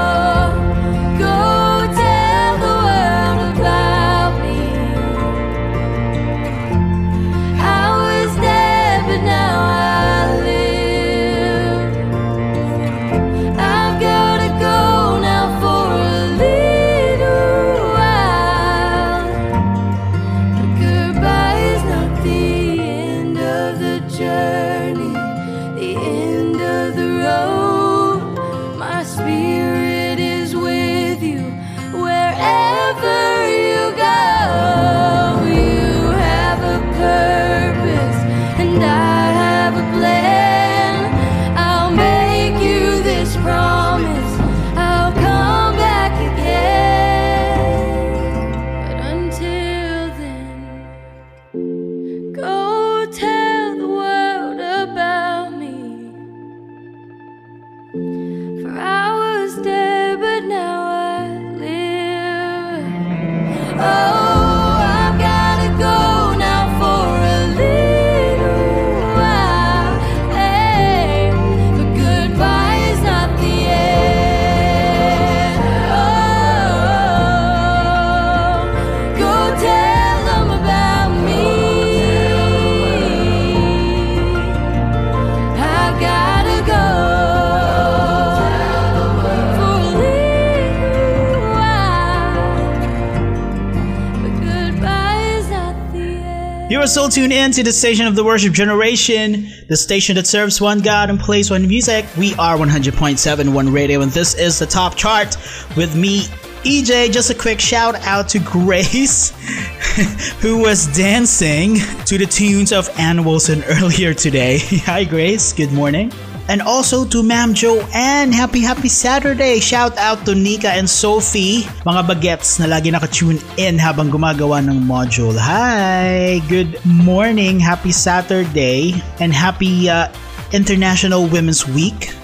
are 96.86 96.88
still 96.88 97.08
tuned 97.08 97.32
in 97.32 97.50
to 97.50 97.64
the 97.64 97.72
station 97.72 98.06
of 98.06 98.14
the 98.14 98.22
worship 98.22 98.52
generation, 98.52 99.48
the 99.66 99.76
station 99.76 100.14
that 100.14 100.24
serves 100.24 100.60
one 100.60 100.78
God 100.78 101.10
and 101.10 101.18
plays 101.18 101.50
one 101.50 101.66
music. 101.66 102.06
We 102.16 102.32
are 102.34 102.56
100.7 102.56 103.52
One 103.52 103.72
Radio, 103.72 104.02
and 104.02 104.12
this 104.12 104.34
is 104.36 104.60
the 104.60 104.66
top 104.66 104.94
chart 104.94 105.36
with 105.76 105.96
me, 105.96 106.20
EJ. 106.62 107.10
Just 107.10 107.28
a 107.30 107.34
quick 107.34 107.58
shout 107.58 107.96
out 108.06 108.28
to 108.28 108.38
Grace, 108.38 109.30
who 110.40 110.58
was 110.58 110.86
dancing 110.96 111.78
to 112.04 112.18
the 112.18 112.26
tunes 112.26 112.70
of 112.70 112.88
Anne 113.00 113.24
Wilson 113.24 113.64
earlier 113.64 114.14
today. 114.14 114.58
Hi, 114.84 115.02
Grace. 115.02 115.52
Good 115.52 115.72
morning. 115.72 116.12
And 116.48 116.62
also 116.62 117.04
to 117.04 117.22
Ma'am 117.22 117.54
Joanne, 117.54 118.30
happy 118.30 118.60
happy 118.60 118.86
Saturday! 118.86 119.58
Shout 119.58 119.98
out 119.98 120.24
to 120.26 120.34
Nika 120.34 120.70
and 120.70 120.86
Sophie, 120.86 121.66
mga 121.82 122.06
bagets 122.06 122.62
na 122.62 122.70
lagi 122.70 122.94
nakatune 122.94 123.42
in 123.58 123.82
habang 123.82 124.14
gumagawa 124.14 124.62
ng 124.62 124.78
module. 124.86 125.34
Hi! 125.34 126.38
Good 126.46 126.78
morning, 126.86 127.58
happy 127.58 127.90
Saturday, 127.90 128.94
and 129.18 129.34
happy 129.34 129.90
uh, 129.90 130.06
International 130.54 131.26
Women's 131.26 131.66
Week. 131.66 132.14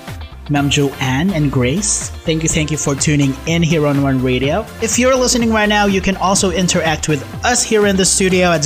Ma'am 0.51 0.71
Joanne 0.71 1.31
and 1.35 1.51
Grace. 1.51 2.11
Thank 2.23 2.43
you, 2.43 2.49
thank 2.49 2.71
you 2.71 2.77
for 2.77 2.95
tuning 2.95 3.35
in 3.47 3.63
here 3.63 3.87
on 3.87 4.03
One 4.03 4.23
Radio. 4.23 4.67
If 4.83 4.99
you're 4.99 5.17
listening 5.17 5.51
right 5.51 5.69
now, 5.69 5.87
you 5.87 6.01
can 6.01 6.15
also 6.19 6.51
interact 6.51 7.09
with 7.09 7.23
us 7.43 7.63
here 7.63 7.87
in 7.87 7.97
the 7.97 8.05
studio 8.07 8.55
at 8.55 8.63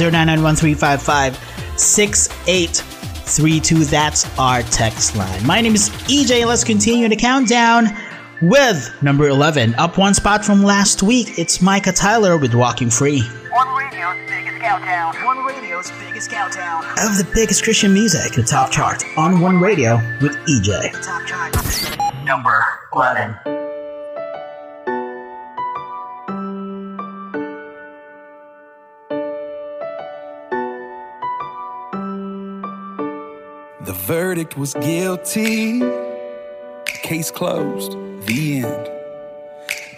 0991-355-6832. 3.26 3.90
That's 3.90 4.38
our 4.38 4.62
text 4.62 5.16
line. 5.16 5.46
My 5.46 5.60
name 5.60 5.74
is 5.74 5.90
EJ. 6.08 6.46
Let's 6.46 6.64
continue 6.64 7.08
the 7.08 7.16
countdown 7.16 7.86
with 8.42 8.90
number 9.02 9.28
11. 9.28 9.74
Up 9.74 9.98
one 9.98 10.14
spot 10.14 10.44
from 10.44 10.62
last 10.62 11.02
week, 11.02 11.38
it's 11.38 11.60
Micah 11.60 11.92
Tyler 11.92 12.36
with 12.36 12.54
Walking 12.54 12.90
Free. 12.90 13.22
One 13.50 13.68
radio's 13.76 14.16
biggest 14.28 14.60
countdown. 14.60 15.14
One 15.24 15.44
radio's 15.44 15.90
biggest 16.00 16.30
countdown. 16.30 16.84
Of 16.98 17.18
the 17.18 17.28
biggest 17.34 17.64
Christian 17.64 17.92
music, 17.92 18.32
the 18.32 18.42
top 18.42 18.70
chart 18.70 19.02
on 19.16 19.40
One 19.40 19.60
Radio 19.60 19.96
with 20.20 20.36
EJ. 20.46 20.92
Top 21.02 21.26
chart. 21.26 21.54
Number 22.24 22.64
11. 22.92 23.65
Verdict 34.06 34.56
was 34.56 34.72
guilty. 34.74 35.82
Case 37.02 37.32
closed. 37.32 37.90
The 38.28 38.62
end. 38.62 38.88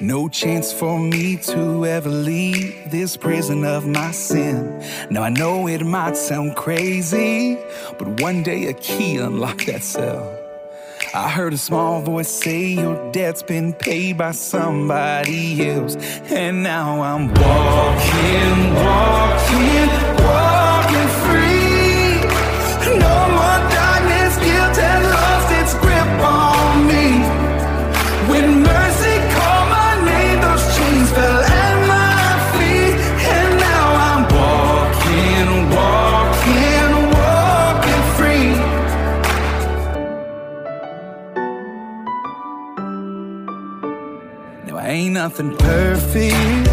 No 0.01 0.31
chance 0.31 0.73
for 0.73 0.99
me 0.99 1.37
to 1.37 1.85
ever 1.85 2.09
leave 2.09 2.91
this 2.91 3.19
prison 3.19 3.67
of 3.67 3.87
my 3.87 4.11
sin. 4.13 4.83
Now 5.11 5.25
I 5.25 5.29
know 5.29 5.69
it 5.69 5.85
might 5.85 6.17
sound 6.17 6.57
crazy, 6.57 7.59
but 7.99 8.23
one 8.23 8.43
day 8.43 8.69
a 8.69 8.73
key 8.73 9.19
unlocked 9.19 9.67
that 9.67 9.83
cell. 9.83 10.25
I 11.15 11.29
heard 11.29 11.53
a 11.53 11.59
small 11.59 12.01
voice 12.01 12.31
say 12.31 12.69
your 12.69 13.13
debt's 13.13 13.43
been 13.43 13.75
paid 13.75 14.17
by 14.17 14.31
somebody 14.31 15.69
else. 15.69 15.97
And 16.31 16.63
now 16.63 17.03
I'm 17.03 17.29
walking, 17.29 18.75
walking, 18.75 20.15
walking 20.25 20.48
nothing 45.29 45.55
perfect. 45.59 46.71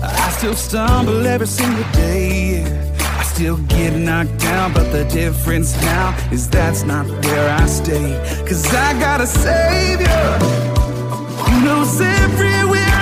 I 0.00 0.30
still 0.38 0.54
stumble 0.54 1.26
every 1.26 1.48
single 1.48 1.82
day. 1.90 2.62
I 3.00 3.24
still 3.24 3.56
get 3.66 3.92
knocked 3.96 4.38
down, 4.38 4.72
but 4.72 4.92
the 4.92 5.02
difference 5.06 5.74
now 5.82 6.16
is 6.30 6.48
that's 6.48 6.84
not 6.84 7.04
where 7.24 7.50
I 7.50 7.66
stay. 7.66 8.08
Cause 8.46 8.64
I 8.72 8.92
got 9.00 9.20
a 9.20 9.26
savior 9.26 10.26
who 11.42 11.64
knows 11.64 12.00
everywhere 12.00 12.93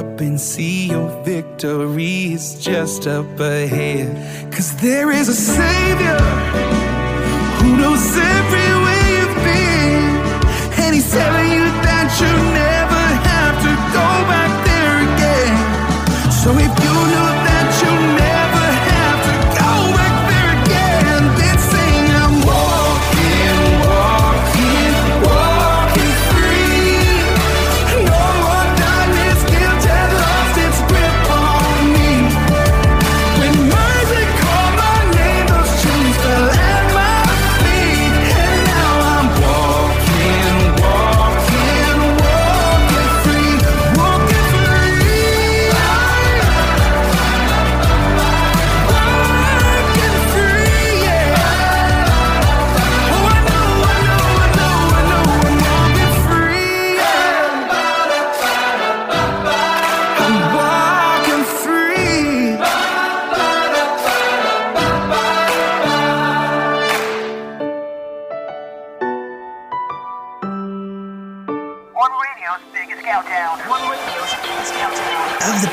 up 0.00 0.20
and 0.20 0.40
see 0.40 0.86
your 0.86 1.10
victory 1.24 2.32
is 2.32 2.54
just 2.58 3.06
up 3.06 3.38
ahead. 3.38 4.08
Cause 4.50 4.74
there 4.80 5.10
is 5.10 5.28
a 5.28 5.34
Savior 5.34 6.20
who 7.58 7.76
knows 7.76 8.06
everywhere 8.38 9.04
you've 9.14 9.38
been. 9.50 10.04
And 10.82 10.94
he's 10.94 11.10
telling 11.12 11.49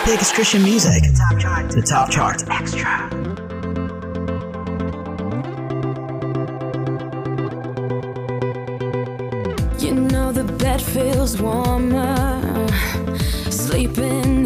biggest 0.07 0.33
Christian 0.35 0.63
music, 0.63 1.03
Top 1.17 1.37
chart. 1.37 1.69
the 1.69 1.81
top 1.81 2.09
chart. 2.09 2.41
Extra. 2.49 3.09
You 9.79 9.93
know 9.95 10.31
the 10.31 10.45
bed 10.45 10.81
feels 10.81 11.41
warmer 11.41 12.67
sleeping 13.51 14.36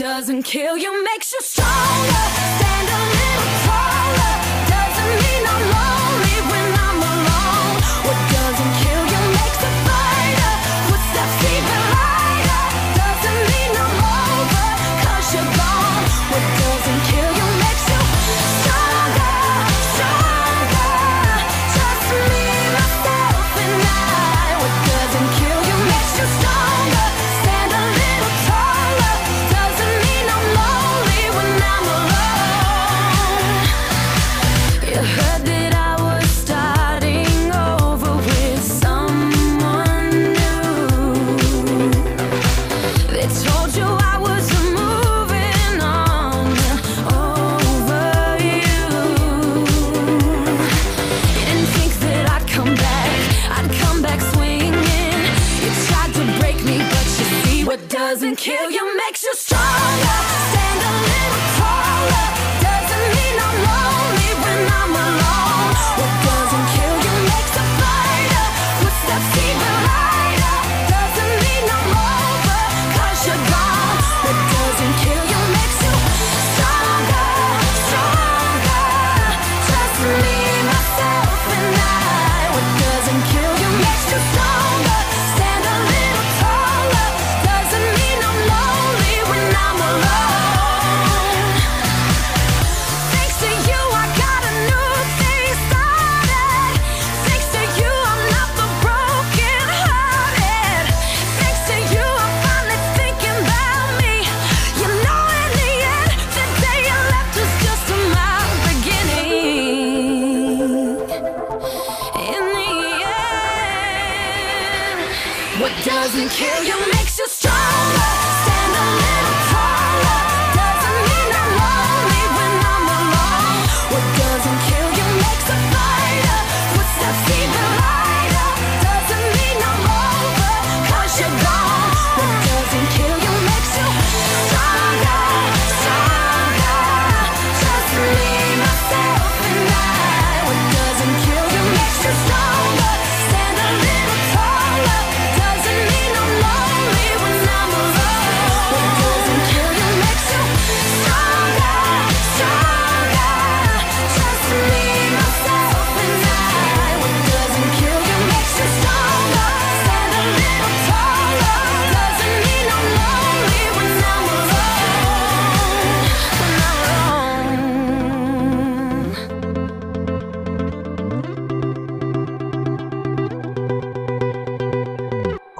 doesn't 0.00 0.44
kill 0.44 0.78
you 0.78 1.04
makes 1.04 1.30
you 1.30 1.38
stronger. 1.42 2.59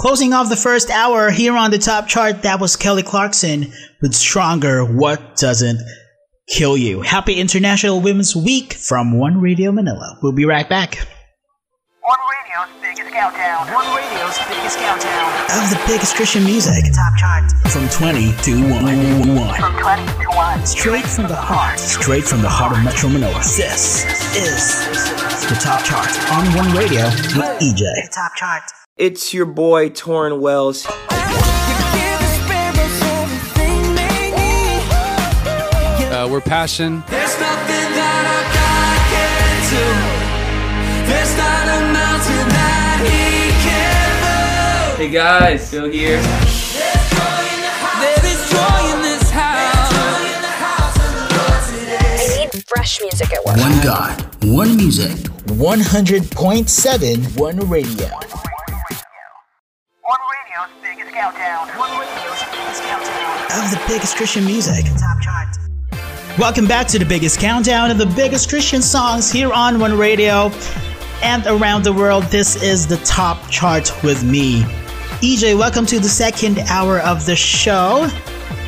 Closing 0.01 0.33
off 0.33 0.49
the 0.49 0.57
first 0.57 0.89
hour 0.89 1.31
here 1.31 1.55
on 1.55 1.71
the 1.71 1.77
top 1.77 2.09
chart, 2.09 2.41
that 2.41 2.59
was 2.59 2.75
Kelly 2.75 3.03
Clarkson 3.03 3.71
with 4.01 4.15
Stronger 4.15 4.83
What 4.83 5.37
Doesn't 5.37 5.79
Kill 6.49 6.75
You. 6.75 7.03
Happy 7.03 7.35
International 7.35 8.01
Women's 8.01 8.35
Week 8.35 8.73
from 8.73 9.19
One 9.19 9.43
Radio 9.43 9.73
Manila. 9.73 10.19
We'll 10.23 10.33
be 10.33 10.47
right 10.47 10.67
back. 10.67 11.07
One 12.01 12.17
radio's 12.33 12.81
biggest 12.81 13.13
countdown. 13.13 13.71
One 13.75 13.95
radio's 13.95 14.39
biggest 14.49 14.79
countdown. 14.79 15.29
Of 15.63 15.69
the 15.69 15.83
biggest 15.87 16.17
Christian 16.17 16.45
music 16.45 16.83
Top 16.95 17.15
chart 17.19 17.53
from 17.69 17.87
20 17.91 18.33
to 18.45 18.53
1. 18.73 19.37
1. 19.37 19.61
from 19.61 19.79
20 19.81 20.07
to 20.07 20.29
1. 20.31 20.65
Straight 20.67 21.05
from 21.05 21.29
the 21.29 21.37
heart, 21.37 21.79
straight 21.79 22.25
from 22.25 22.41
the 22.41 22.49
heart 22.49 22.73
of 22.73 22.83
Metro 22.83 23.11
Manila. 23.11 23.35
This 23.35 24.07
is 24.35 24.81
the 25.51 25.61
top 25.61 25.85
chart 25.85 26.09
on 26.33 26.47
One 26.57 26.75
Radio 26.75 27.05
with 27.37 27.61
EJ. 27.61 28.09
Top 28.15 28.35
chart. 28.35 28.63
It's 29.01 29.33
your 29.33 29.47
boy 29.47 29.89
Tauren 29.89 30.41
Wells. 30.41 30.85
Uh, 36.13 36.29
we're 36.31 36.43
passion. 36.43 37.03
There's 37.09 37.41
nothing 37.41 37.89
that 37.97 38.25
our 38.29 38.45
God 38.53 39.01
can 39.09 39.73
do. 39.73 39.81
There's 41.09 41.33
not 41.33 41.65
a 41.65 41.81
mountain 41.97 42.45
that 42.53 43.01
He 43.09 43.57
can 43.65 44.05
move. 44.21 44.93
Hey 44.99 45.09
guys, 45.09 45.71
Phil 45.71 45.89
here. 45.89 46.21
There 46.21 48.21
is 48.29 48.51
joy 48.53 48.81
in 48.93 49.01
this 49.01 49.31
house. 49.31 49.97
I 51.73 52.49
need 52.53 52.69
fresh 52.69 53.01
music 53.01 53.33
at 53.33 53.43
work. 53.47 53.57
One 53.57 53.81
God, 53.83 54.21
one 54.45 54.77
music. 54.77 55.17
100.7 55.47 57.39
One 57.39 57.59
Radio. 57.69 58.09
One 61.21 61.29
radio's 61.29 61.53
biggest 61.53 61.53
countdown. 61.53 61.79
One 61.79 62.01
radio's 62.01 62.43
biggest 62.51 62.83
countdown. 62.83 63.63
Of 63.63 63.71
the 63.71 63.83
biggest 63.87 64.17
Christian 64.17 64.47
music. 64.47 64.87
Top. 64.99 66.39
Welcome 66.39 66.67
back 66.67 66.87
to 66.89 66.99
the 66.99 67.05
biggest 67.05 67.39
countdown 67.39 67.91
of 67.91 67.99
the 67.99 68.07
biggest 68.07 68.49
Christian 68.49 68.81
songs 68.81 69.31
here 69.31 69.53
on 69.53 69.79
One 69.79 69.99
Radio 69.99 70.51
and 71.23 71.47
around 71.47 71.85
the 71.85 71.93
world. 71.93 72.25
This 72.25 72.63
is 72.63 72.87
the 72.87 72.97
top 72.99 73.51
chart 73.51 73.93
with 74.03 74.25
me. 74.25 74.63
EJ, 75.21 75.59
welcome 75.59 75.85
to 75.85 76.01
the 76.01 76.09
second 76.09 76.61
hour 76.71 77.01
of 77.01 77.27
the 77.27 77.37
show. 77.37 78.09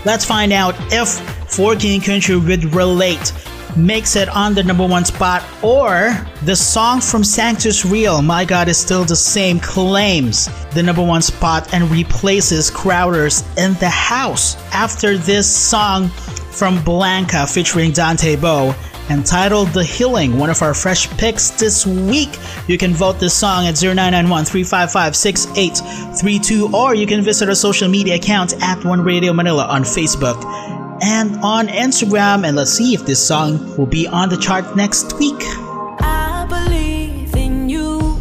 Let's 0.05 0.27
find 0.27 0.53
out 0.53 0.75
if 0.93 1.09
For 1.51 1.75
King 1.75 1.95
and 1.95 2.05
Country 2.05 2.37
would 2.37 2.75
relate 2.75 3.33
makes 3.77 4.17
it 4.17 4.29
on 4.29 4.55
the 4.55 4.63
number 4.63 4.87
one 4.87 5.05
spot 5.05 5.45
or 5.63 6.15
the 6.45 6.57
song 6.57 7.01
from 7.01 7.25
Sanctus 7.25 7.85
Real, 7.85 8.23
My 8.23 8.45
God 8.45 8.69
is 8.69 8.79
Still 8.79 9.05
the 9.05 9.17
Same, 9.17 9.61
claims 9.61 10.49
the 10.71 10.83
number 10.83 11.05
one 11.05 11.23
spot 11.23 11.73
and 11.73 11.91
replaces 11.91 12.71
Crowder's 12.71 13.43
In 13.57 13.75
the 13.75 13.89
House 13.89 14.57
after 14.73 15.17
this 15.17 15.51
song 15.51 16.09
from 16.09 16.83
Blanca 16.85 17.47
featuring 17.47 17.93
Dante 17.93 18.37
Bowe 18.37 18.75
entitled 19.11 19.69
The 19.69 19.85
Healing, 19.85 20.39
one 20.39 20.51
of 20.51 20.63
our 20.63 20.75
fresh 20.75 21.09
picks 21.19 21.51
this 21.51 21.87
week. 21.87 22.31
You 22.69 22.79
can 22.79 22.93
vote 22.93 23.19
this 23.19 23.35
song 23.35 23.67
at 23.67 23.75
0991 23.75 24.45
355 24.45 25.17
6832 25.17 26.75
or 26.75 26.95
you 26.95 27.07
can 27.07 27.23
visit 27.23 27.49
our 27.49 27.55
social 27.55 27.89
media 27.89 28.17
account 28.17 28.55
at 28.63 28.85
One 28.85 29.03
Radio 29.03 29.33
Manila 29.33 29.67
on 29.67 29.83
Facebook 29.83 30.41
and 31.03 31.37
on 31.43 31.67
Instagram. 31.69 32.47
And 32.47 32.57
let's 32.57 32.73
see 32.73 32.95
if 32.95 33.05
this 33.05 33.25
song 33.27 33.77
will 33.77 33.87
be 33.87 34.07
on 34.07 34.29
the 34.29 34.37
chart 34.37 34.77
next 34.77 35.13
week. 35.19 35.43
I 36.01 36.47
believe 36.49 37.35
in 37.35 37.69
you. 37.69 38.19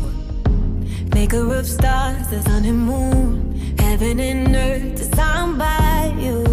Maker 1.14 1.54
of 1.54 1.68
stars, 1.68 2.28
the 2.30 2.42
sun 2.42 2.66
and 2.66 2.80
moon. 2.80 3.78
Heaven 3.78 4.20
and 4.20 4.56
earth 4.56 4.96
designed 4.96 5.60
by 5.60 6.14
you. 6.20 6.44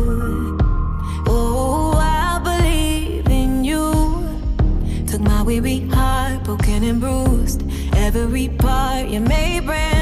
Oh, 1.27 1.95
I 1.97 2.39
believe 2.43 3.29
in 3.29 3.65
you. 3.65 3.93
Took 5.07 5.23
my 5.23 5.43
weary 5.43 5.81
heart, 5.89 6.45
broken 6.45 6.85
and 6.85 7.01
bruised. 7.01 7.63
Every 7.97 8.49
part 8.49 9.09
you 9.09 9.21
made 9.21 9.65
brand 9.67 9.98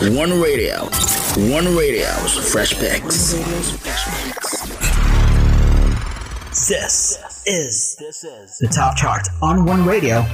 One 0.00 0.40
radio. 0.40 0.84
One 1.52 1.76
radio's 1.76 2.50
fresh 2.50 2.72
picks. 2.72 3.34
This 6.66 7.42
is 7.44 7.96
the 8.60 8.68
top 8.74 8.96
chart 8.96 9.28
on 9.42 9.66
One 9.66 9.84
Radio. 9.84 10.24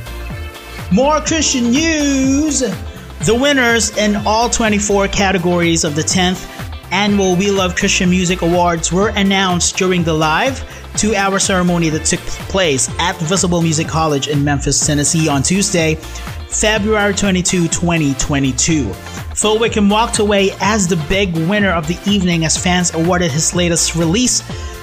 More 0.93 1.21
Christian 1.21 1.73
news. 1.73 2.61
The 2.61 3.35
winners 3.35 3.91
in 3.99 4.15
all 4.25 4.49
24 4.49 5.09
categories 5.09 5.83
of 5.83 5.97
the 5.97 6.03
10th 6.03 6.49
annual 6.93 7.35
We 7.35 7.51
Love 7.51 7.75
Christian 7.75 8.09
Music 8.09 8.43
Awards 8.43 8.93
were 8.93 9.09
announced 9.17 9.77
during 9.77 10.05
the 10.05 10.15
live 10.15 10.65
two 10.97 11.17
hour 11.17 11.41
ceremony 11.41 11.89
that 11.89 12.05
took 12.05 12.21
place 12.21 12.89
at 13.01 13.17
Visible 13.17 13.61
Music 13.63 13.89
College 13.89 14.29
in 14.29 14.45
Memphis, 14.45 14.87
Tennessee 14.87 15.29
on 15.29 15.43
Tuesday, 15.43 15.97
February 15.97 17.15
22, 17.15 17.67
2022. 17.67 18.95
Phil 19.37 19.59
Wickham 19.59 19.91
walked 19.91 20.19
away 20.19 20.53
as 20.63 20.89
the 20.89 20.97
big 21.11 21.37
winner 21.37 21.69
of 21.69 21.87
the 21.87 21.99
evening 22.11 22.47
as 22.47 22.57
fans 22.57 22.95
awarded 22.95 23.31
his 23.31 23.55
latest 23.55 23.95
release, 23.95 24.41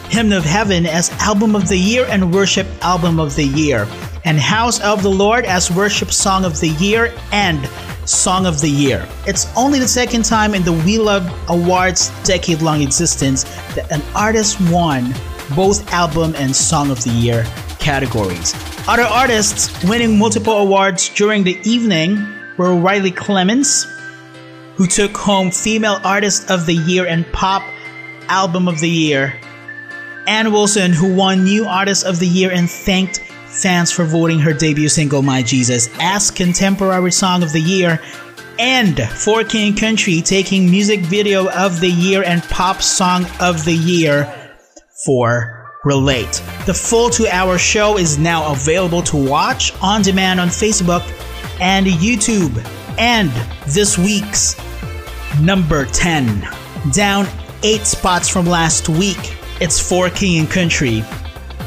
Hymn 0.10 0.32
of 0.32 0.44
Heaven, 0.46 0.86
as 0.86 1.10
Album 1.14 1.56
of 1.56 1.68
the 1.68 1.76
Year 1.76 2.06
and 2.08 2.32
Worship 2.32 2.68
Album 2.84 3.20
of 3.20 3.36
the 3.36 3.46
Year, 3.46 3.88
and 4.26 4.40
House 4.40 4.80
of 4.82 5.02
the 5.02 5.10
Lord 5.10 5.46
as 5.46 5.72
Worship 5.72 6.12
Song 6.12 6.46
of 6.46 6.60
the 6.60 6.70
Year 6.70 7.12
and 7.32 7.68
Song 8.08 8.46
of 8.46 8.62
the 8.62 8.70
Year. 8.70 9.10
It's 9.26 9.48
only 9.58 9.80
the 9.80 9.88
second 9.88 10.24
time 10.24 10.54
in 10.54 10.62
the 10.62 10.74
We 10.74 11.00
Love 11.00 11.28
Awards 11.50 12.12
decade 12.24 12.62
long 12.62 12.84
existence 12.84 13.46
that 13.74 13.92
an 13.92 14.04
artist 14.14 14.62
won 14.70 15.16
both 15.56 15.92
Album 15.92 16.36
and 16.36 16.56
Song 16.56 16.92
of 16.92 17.04
the 17.04 17.10
Year 17.10 17.44
categories. 17.80 18.54
Other 18.88 19.02
artists 19.02 19.84
winning 19.84 20.20
multiple 20.20 20.60
awards 20.60 21.10
during 21.10 21.44
the 21.44 21.58
evening 21.64 22.24
were 22.58 22.76
Riley 22.76 23.12
Clemmons, 23.12 23.88
who 24.76 24.88
took 24.88 25.16
home 25.16 25.52
Female 25.52 26.00
Artist 26.04 26.50
of 26.50 26.66
the 26.66 26.76
Year 26.76 27.06
and 27.06 27.26
Pop 27.32 27.64
Album 28.28 28.68
of 28.68 28.80
the 28.80 28.90
Year, 28.90 29.40
Anne 30.26 30.52
Wilson, 30.52 30.94
who 30.94 31.14
won 31.14 31.44
New 31.44 31.66
Artist 31.66 32.06
of 32.06 32.20
the 32.20 32.28
Year 32.28 32.52
and 32.52 32.70
thanked 32.70 33.20
fans 33.48 33.92
for 33.92 34.06
voting 34.06 34.40
her 34.40 34.54
debut 34.54 34.90
single 34.90 35.22
My 35.22 35.44
Jesus 35.44 35.90
as 36.00 36.32
Contemporary 36.32 37.12
Song 37.12 37.44
of 37.44 37.52
the 37.52 37.62
Year, 37.62 38.00
and 38.60 39.00
For 39.10 39.44
King 39.44 39.76
Country 39.76 40.22
taking 40.22 40.70
Music 40.70 41.00
Video 41.02 41.50
of 41.50 41.80
the 41.80 41.90
Year 41.90 42.24
and 42.24 42.42
Pop 42.44 42.82
Song 42.82 43.26
of 43.40 43.66
the 43.66 43.74
Year 43.74 44.54
for 45.06 45.72
Relate. 45.84 46.42
The 46.66 46.74
full 46.74 47.10
two 47.10 47.28
hour 47.28 47.58
show 47.58 47.98
is 47.98 48.18
now 48.18 48.52
available 48.52 49.02
to 49.04 49.18
watch 49.18 49.74
on 49.82 50.02
demand 50.02 50.40
on 50.40 50.48
Facebook 50.48 51.02
and 51.60 51.86
YouTube. 51.86 52.83
And 52.98 53.32
this 53.68 53.98
week's 53.98 54.56
number 55.40 55.86
10, 55.86 56.48
down 56.92 57.26
eight 57.64 57.88
spots 57.88 58.28
from 58.30 58.46
last 58.46 58.90
week, 58.90 59.38
it's 59.60 59.80
For 59.80 60.10
King 60.10 60.40
and 60.40 60.50
Country 60.50 61.04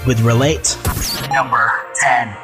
with 0.06 0.20
Relate. 0.20 0.76
Number 1.32 1.72
10. 2.00 2.36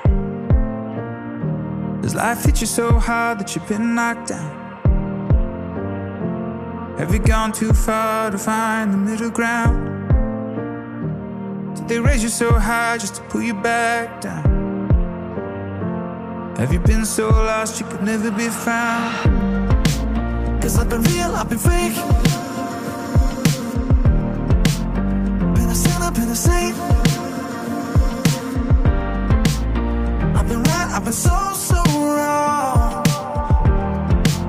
Does 2.03 2.14
life 2.16 2.45
hit 2.45 2.61
you 2.61 2.66
so 2.66 2.99
hard 2.99 3.39
that 3.39 3.55
you've 3.55 3.68
been 3.68 3.95
knocked 3.95 4.28
down? 4.30 4.59
Have 6.99 7.12
you 7.12 7.20
gone 7.20 7.53
too 7.53 7.72
far 7.72 8.30
to 8.30 8.39
find 8.39 8.93
the 8.93 8.99
middle 8.99 9.30
ground? 9.30 9.91
Did 11.76 11.89
they 11.89 12.01
raise 12.01 12.22
you 12.22 12.28
so 12.28 12.59
high 12.59 12.99
just 12.99 13.14
to 13.16 13.22
pull 13.22 13.43
you 13.43 13.55
back 13.55 14.20
down? 14.20 14.62
Have 16.59 16.73
you 16.73 16.79
been 16.81 17.05
so 17.05 17.29
lost 17.29 17.81
you 17.81 17.87
could 17.87 18.03
never 18.03 18.31
be 18.31 18.49
found? 18.49 19.83
Cause 20.63 20.79
I've 20.79 20.89
been 20.89 21.03
real, 21.03 21.35
I've 21.35 21.49
been 21.49 21.59
fake. 21.59 21.97
Been 25.55 25.71
a 25.71 25.75
sinner, 25.75 26.11
been 26.13 26.29
a 26.29 26.37
saint. 26.37 26.77
I've 30.37 30.49
been 30.49 30.63
right, 30.63 30.89
I've 30.95 31.05
been 31.05 31.13
so, 31.13 31.37
so 31.55 31.83
wrong. 32.17 33.05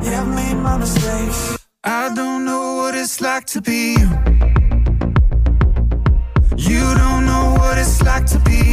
Yeah, 0.04 0.22
I've 0.22 0.36
made 0.36 0.56
my 0.56 0.78
mistakes. 0.78 1.58
I 1.84 2.14
don't 2.14 2.45
know 2.45 2.76
what 2.76 2.95
it's 2.95 3.22
like 3.22 3.45
to 3.47 3.62
be 3.62 3.95
you. 3.99 4.10
You 6.58 6.95
don't 6.95 7.26
know 7.26 7.56
what 7.58 7.78
it's 7.78 8.01
like 8.01 8.26
to 8.28 8.39
be 8.39 8.72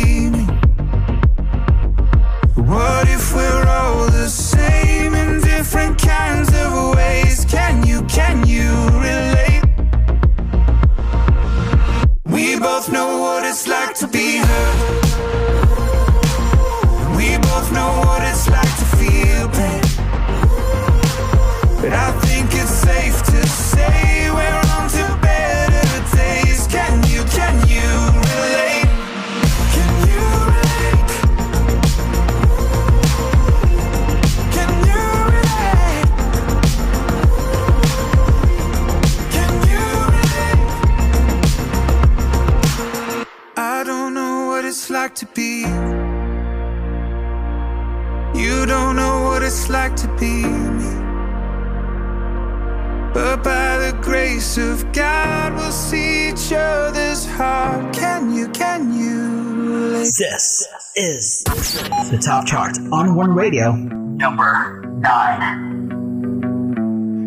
what 3.00 3.08
if 3.08 3.34
we're 3.34 3.66
all 3.66 4.10
the 4.10 4.28
same 4.28 5.14
in 5.14 5.40
different 5.40 5.96
kinds 5.98 6.50
of 6.54 6.94
ways? 6.96 7.46
Can 7.46 7.86
you, 7.86 8.02
can 8.02 8.46
you 8.46 8.70
relate? 9.00 9.62
We 12.26 12.58
both 12.58 12.92
know 12.92 13.16
what 13.22 13.46
it's 13.46 13.66
like 13.66 13.94
to 14.00 14.06
be 14.06 14.36
hurt 14.36 14.99
me. 50.20 50.42
But 53.12 53.42
by 53.42 53.78
the 53.78 53.98
grace 54.02 54.56
of 54.56 54.92
God, 54.92 55.54
we'll 55.54 55.72
see 55.72 56.28
each 56.28 56.52
other's 56.52 57.26
heart. 57.26 57.92
Can 57.94 58.32
you, 58.32 58.48
can 58.50 58.92
you? 58.94 59.90
This 59.90 60.20
is 60.96 61.44
the 61.44 62.18
top 62.24 62.46
chart 62.46 62.78
on 62.92 63.14
One 63.14 63.34
Radio, 63.34 63.72
number 63.72 64.82
nine. 64.98 65.68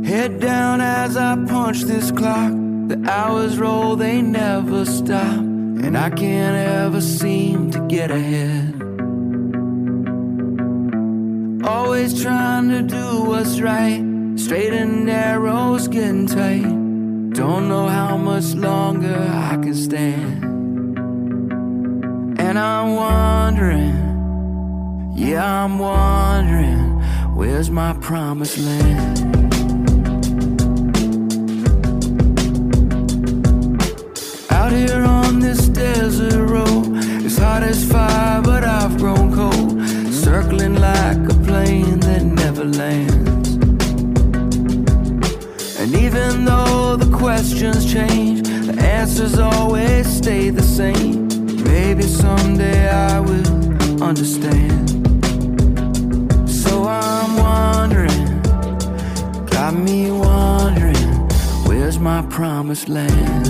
Head 0.06 0.40
down 0.40 0.82
as 0.82 1.18
I 1.18 1.36
punch 1.46 1.82
this 1.82 2.12
clock. 2.12 2.52
The 2.88 3.02
hours 3.10 3.58
roll, 3.58 3.96
they 3.96 4.22
never 4.22 4.86
stop. 4.86 5.40
And 5.40 5.98
I 5.98 6.10
can't 6.10 6.56
ever 6.56 7.02
seem 7.02 7.72
to 7.72 7.80
get 7.88 8.12
ahead. 8.12 8.63
Always 11.94 12.24
trying 12.24 12.70
to 12.70 12.82
do 12.82 13.22
what's 13.22 13.62
right. 13.62 14.04
Straight 14.36 14.74
and 14.74 15.06
narrow's 15.06 15.88
getting 15.88 16.26
tight. 16.26 16.64
Don't 17.36 17.70
know 17.70 17.88
how 17.88 18.18
much 18.18 18.56
longer 18.56 19.16
I 19.16 19.58
can 19.62 19.76
stand. 19.76 20.44
And 22.40 22.58
I'm 22.58 22.96
wondering, 22.96 23.94
yeah, 25.16 25.46
I'm 25.46 25.78
wondering, 25.78 27.00
where's 27.36 27.70
my 27.70 27.94
promised 28.02 28.58
land? 28.58 29.20
Out 34.50 34.72
here 34.72 35.04
on 35.04 35.42
this 35.42 35.68
desert 35.70 36.44
road, 36.50 36.88
it's 37.24 37.38
hot 37.38 37.62
as 37.62 37.86
fire, 37.88 38.42
but 38.42 38.64
I've 38.64 38.98
grown 38.98 39.32
cold. 39.32 39.80
Circling 40.12 40.76
like 40.80 41.30
a 41.30 41.43
plane 41.74 42.00
that 42.00 42.24
never 42.24 42.66
lands. 42.66 43.50
And 45.80 45.96
even 45.96 46.46
though 46.46 46.96
the 46.96 47.10
questions 47.18 47.92
change, 47.92 48.48
the 48.68 48.76
answers 48.82 49.40
always 49.40 50.06
stay 50.08 50.50
the 50.50 50.62
same. 50.62 51.28
Maybe 51.64 52.04
someday 52.04 52.90
I 52.90 53.20
will 53.20 54.04
understand. 54.04 54.90
So 56.48 56.74
I'm 56.88 57.32
wondering, 57.50 58.26
got 59.56 59.74
me 59.74 60.12
wondering, 60.12 61.08
where's 61.68 61.98
my 62.00 62.22
promised 62.38 62.88
land? 62.88 63.48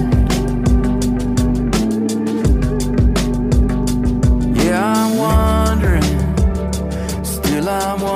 Yeah, 4.58 4.82
I'm 4.96 5.12
wondering, 5.18 6.10
still 7.24 7.68
I'm 7.70 8.00
wondering, 8.02 8.13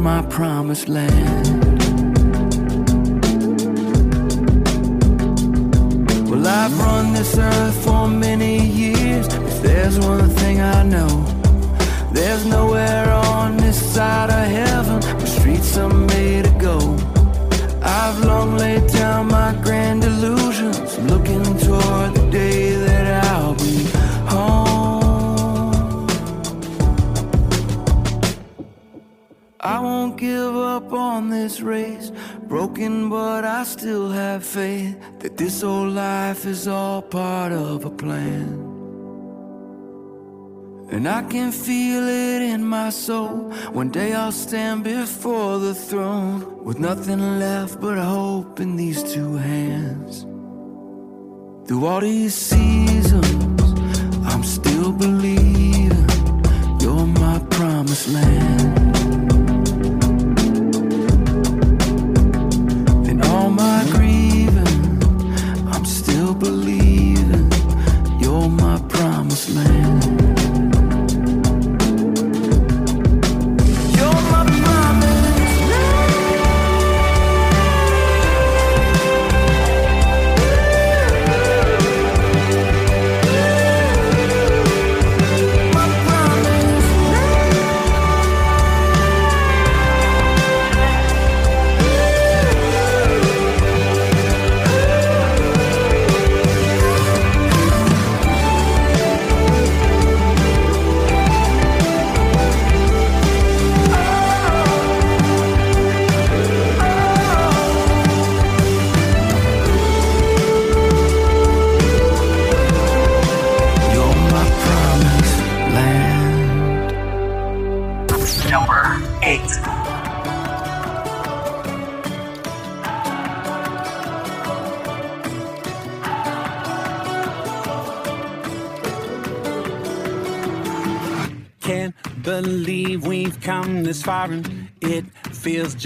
my 0.00 0.22
promised 0.22 0.88
land? 0.88 1.46
Well, 6.28 6.46
I've 6.46 6.78
run 6.78 7.12
this 7.12 7.36
earth 7.36 7.84
for 7.84 8.08
many 8.08 8.66
years. 8.66 9.26
If 9.26 9.62
there's 9.62 9.98
one 9.98 10.28
thing 10.30 10.60
I 10.60 10.82
know, 10.82 11.24
there's 12.12 12.46
nowhere 12.46 13.10
on 13.10 13.58
this 13.58 13.78
side 13.94 14.30
of 14.30 14.46
heaven 14.48 15.00
where 15.18 15.26
streets 15.26 15.76
are 15.76 15.92
made 15.92 16.44
to 16.44 16.50
go. 16.58 16.78
I've 17.82 18.24
long 18.24 18.56
laid 18.56 18.86
down 18.88 19.28
my 19.28 19.52
grand 19.62 20.04
illusions, 20.04 20.98
looking 21.10 21.42
toward 21.58 22.19
won't 29.90 30.16
give 30.16 30.54
up 30.74 30.92
on 30.92 31.30
this 31.30 31.60
race. 31.60 32.12
Broken, 32.52 32.94
but 33.10 33.44
I 33.44 33.64
still 33.64 34.08
have 34.10 34.42
faith 34.44 34.94
that 35.20 35.36
this 35.36 35.56
old 35.64 35.92
life 35.94 36.46
is 36.54 36.68
all 36.68 37.02
part 37.02 37.52
of 37.52 37.84
a 37.84 37.92
plan. 38.04 38.48
And 40.94 41.04
I 41.18 41.22
can 41.32 41.50
feel 41.52 42.04
it 42.08 42.40
in 42.54 42.62
my 42.78 42.90
soul. 42.90 43.36
One 43.80 43.90
day 43.90 44.10
I'll 44.20 44.38
stand 44.46 44.78
before 44.84 45.58
the 45.66 45.74
throne 45.74 46.38
with 46.66 46.78
nothing 46.78 47.22
left 47.46 47.80
but 47.80 47.98
hope 47.98 48.60
in 48.64 48.70
these 48.76 49.00
two 49.14 49.32
hands. 49.52 50.12
Through 51.66 51.84
all 51.86 52.00
these 52.00 52.34
seasons, 52.34 53.60
I'm 54.30 54.44
still 54.58 54.92
believing 54.92 56.08
you're 56.82 57.08
my 57.24 57.38
promised 57.56 58.08
land. 58.08 58.59
My 63.70 63.84
grieving, 63.92 65.02
I'm 65.72 65.84
still 65.84 66.34
believing 66.34 66.79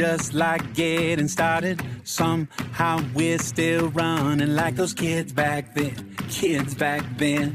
just 0.04 0.34
like 0.34 0.74
getting 0.74 1.28
started. 1.28 1.80
Somehow 2.04 3.02
we're 3.14 3.38
still 3.38 3.88
running 3.88 4.54
like 4.54 4.74
those 4.76 4.92
kids 4.92 5.32
back 5.32 5.74
then, 5.74 5.94
kids 6.28 6.74
back 6.74 7.02
then. 7.16 7.48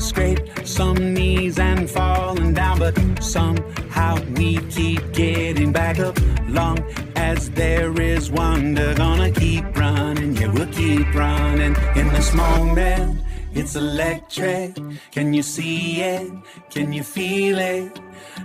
Scrape 0.00 0.40
some 0.64 1.14
knees 1.14 1.60
and 1.60 1.88
falling 1.88 2.52
down, 2.54 2.80
but 2.80 2.94
somehow 3.22 4.12
we 4.36 4.58
keep 4.76 5.02
getting 5.12 5.70
back 5.70 6.00
up. 6.00 6.18
Long 6.48 6.78
as 7.14 7.48
there 7.50 7.92
is 8.00 8.28
wonder, 8.28 8.92
gonna 8.94 9.30
keep 9.30 9.64
running, 9.76 10.34
yeah, 10.36 10.48
we'll 10.48 10.72
keep 10.72 11.14
running 11.14 11.76
in 11.94 12.08
this 12.08 12.34
moment. 12.34 13.20
It's 13.54 13.76
electric. 13.76 14.74
Can 15.12 15.32
you 15.32 15.44
see 15.44 16.00
it? 16.00 16.28
Can 16.70 16.92
you 16.92 17.04
feel 17.04 17.58
it? 17.58 18.00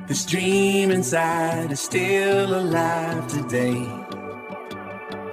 This 0.07 0.25
dream 0.25 0.89
inside 0.89 1.73
is 1.73 1.81
still 1.81 2.55
alive 2.57 3.27
today. 3.27 3.91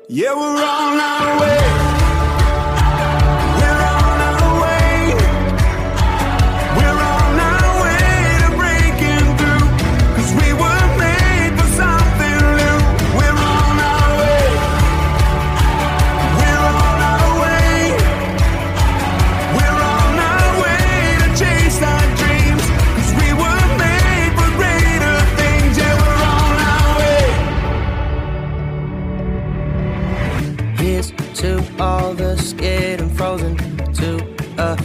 Yeah, 0.08 0.34
we're 0.34 0.64
on 0.64 0.98
our 0.98 1.40
way. 1.40 2.13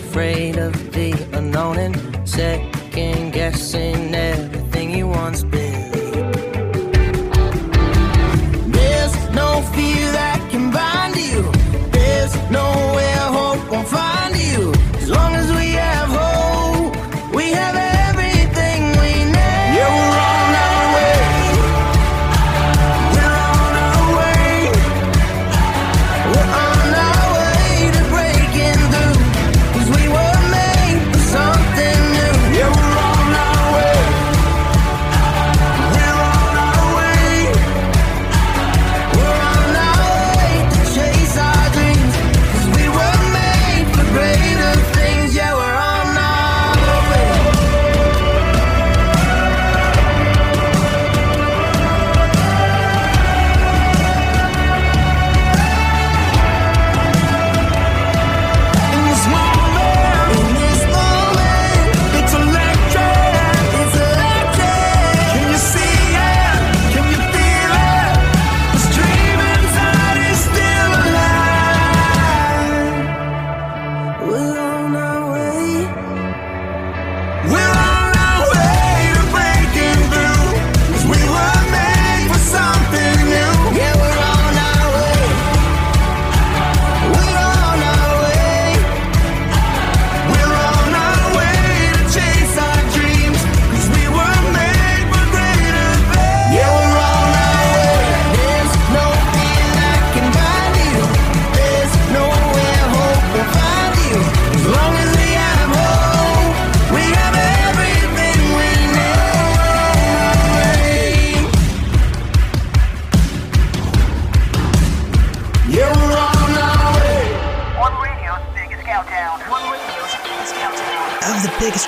Afraid 0.09 0.57
of 0.57 0.73
the 0.91 1.11
unknown 1.33 1.77
and 1.77 2.27
second 2.27 3.31
guessing 3.31 4.15
everything 4.15 4.89
you 4.89 5.07
once 5.07 5.43
been. 5.43 5.78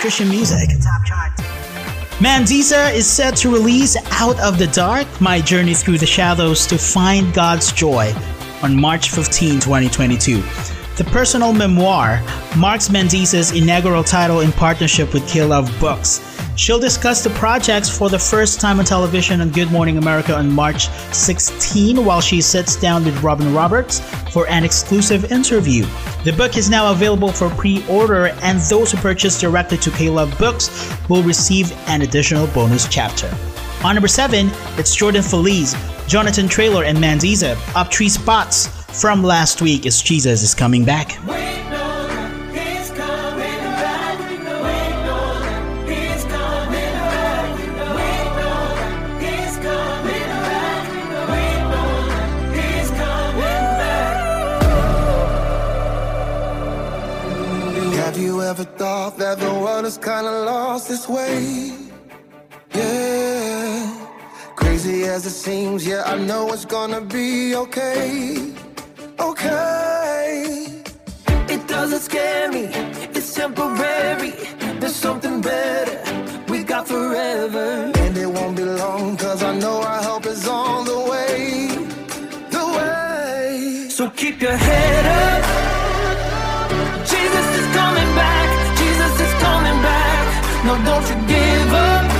Christian 0.02 0.30
music. 0.30 0.68
Mandisa 2.18 2.91
is 2.91 3.06
set 3.06 3.38
to 3.38 3.53
release 3.53 3.95
Out 4.14 4.40
of 4.40 4.57
the 4.57 4.65
Dark 4.65 5.06
My 5.22 5.40
Journey 5.40 5.76
Through 5.76 5.99
the 5.99 6.07
Shadows 6.07 6.65
to 6.65 6.78
Find 6.80 7.32
God's 7.36 7.72
Joy 7.72 8.11
on 8.64 8.76
March 8.82 9.11
15, 9.11 9.60
2022. 9.60 10.41
The 10.98 11.03
personal 11.11 11.53
memoir 11.53 12.19
marks 12.57 12.90
Mandisa's 12.90 13.52
inaugural 13.52 14.03
title 14.03 14.40
in 14.40 14.52
partnership 14.52 15.14
with 15.14 15.30
K-Love 15.30 15.72
Books. 15.80 16.19
She'll 16.56 16.80
discuss 16.80 17.23
the 17.23 17.30
projects 17.32 17.95
for 17.95 18.10
the 18.10 18.18
first 18.18 18.60
time 18.60 18.80
on 18.80 18.86
television 18.86 19.40
on 19.40 19.52
Good 19.52 19.72
Morning 19.72 19.99
America 19.99 20.36
on 20.36 20.52
March 20.52 20.90
16 21.14 22.03
while 22.03 22.22
she 22.22 22.41
sits 22.41 22.76
down 22.76 23.06
with 23.06 23.22
Robin 23.22 23.53
Roberts 23.53 23.99
for 24.32 24.48
an 24.48 24.64
exclusive 24.64 25.32
interview. 25.32 25.86
The 26.23 26.34
book 26.34 26.56
is 26.56 26.69
now 26.69 26.91
available 26.91 27.31
for 27.31 27.49
pre 27.49 27.84
order, 27.88 28.27
and 28.43 28.60
those 28.60 28.91
who 28.91 28.98
purchase 28.99 29.39
directly 29.39 29.77
to 29.80 29.89
K-Love 29.89 30.38
Books 30.38 30.69
will 31.10 31.23
receive 31.23 31.72
an 31.88 32.03
additional 32.03 32.45
bonus 32.48 32.88
chapter. 32.88 33.35
On 33.84 33.95
number 33.95 34.07
7, 34.07 34.52
it's 34.77 34.93
Jordan 34.95 35.23
Feliz, 35.23 35.76
Jonathan 36.06 36.48
Traylor, 36.48 36.84
and 36.84 36.99
Mandisa, 36.99 37.57
up 37.76 37.91
three 37.91 38.10
spots 38.10 38.68
from 39.02 39.23
last 39.23 39.64
week 39.64 39.88
as 39.88 39.99
Jesus 39.99 40.43
is 40.43 40.53
coming 40.53 40.85
back. 40.85 41.18
Lost 60.82 60.90
this 60.90 61.08
way? 61.08 61.74
Yeah. 62.74 64.08
Crazy 64.56 65.03
as 65.03 65.26
it 65.26 65.32
seems, 65.32 65.86
yeah, 65.86 66.03
I 66.06 66.18
know 66.18 66.52
it's 66.53 66.66
gonna 66.66 67.02
be 67.02 67.56
okay. 67.56 68.53
Okay. 69.20 70.84
It 71.53 71.68
doesn't 71.68 72.02
scare 72.02 72.52
me, 72.52 72.66
it's 73.16 73.34
temporary. 73.34 74.34
There's 74.80 74.95
something 74.95 75.41
better 75.41 75.98
we 76.48 76.64
got 76.64 76.88
forever. 76.88 77.91
And 78.03 78.18
it 78.18 78.28
won't 78.28 78.56
be 78.56 78.64
long, 78.64 79.18
cause 79.18 79.44
I 79.44 79.53
know 79.58 79.82
our 79.82 80.02
help 80.02 80.26
is 80.26 80.48
on 80.48 80.86
the 80.86 80.99
way. 81.12 81.68
The 82.56 82.66
way. 82.78 83.90
So 83.90 84.10
keep 84.10 84.41
your 84.41 84.58
head 84.58 85.06
up. 85.06 85.81
No, 90.72 90.77
don't 90.85 91.10
you 91.10 91.27
give 91.27 91.73
up. 91.73 92.11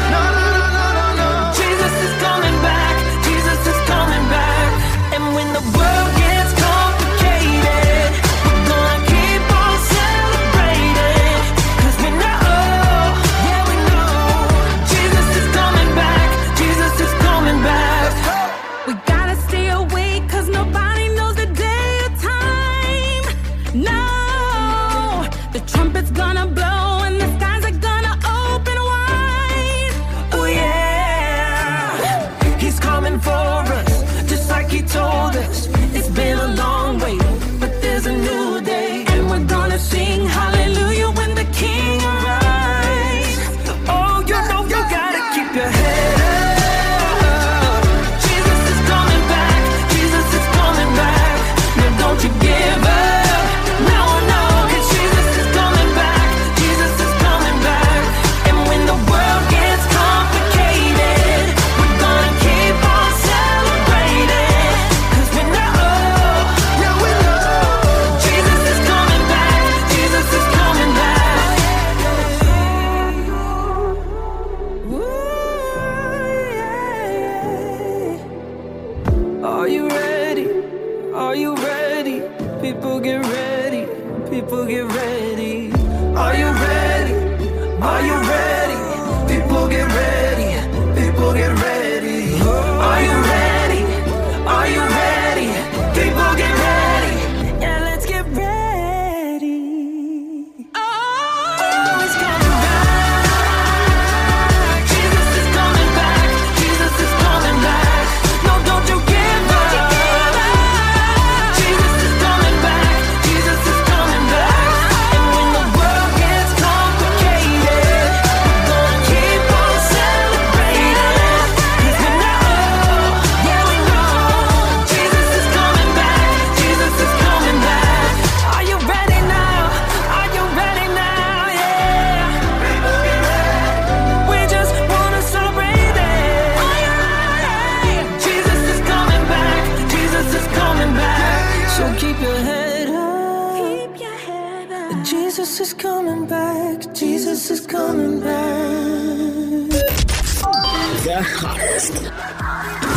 Are 79.52 79.68
you 79.68 79.90
ready? 79.90 80.48
Are 81.14 81.36
you 81.36 81.56
ready? 81.56 82.22
People 82.62 83.02
get 83.02 83.22
ready. 83.26 83.86
People 84.30 84.66
get 84.66 84.86
ready. 84.86 85.74
Are 86.16 86.34
you 86.34 86.50
ready? 86.68 87.14
Are 87.82 88.02
you 88.02 88.18
ready? 88.32 88.78
People 89.34 89.68
get 89.68 89.88
ready. 89.88 90.21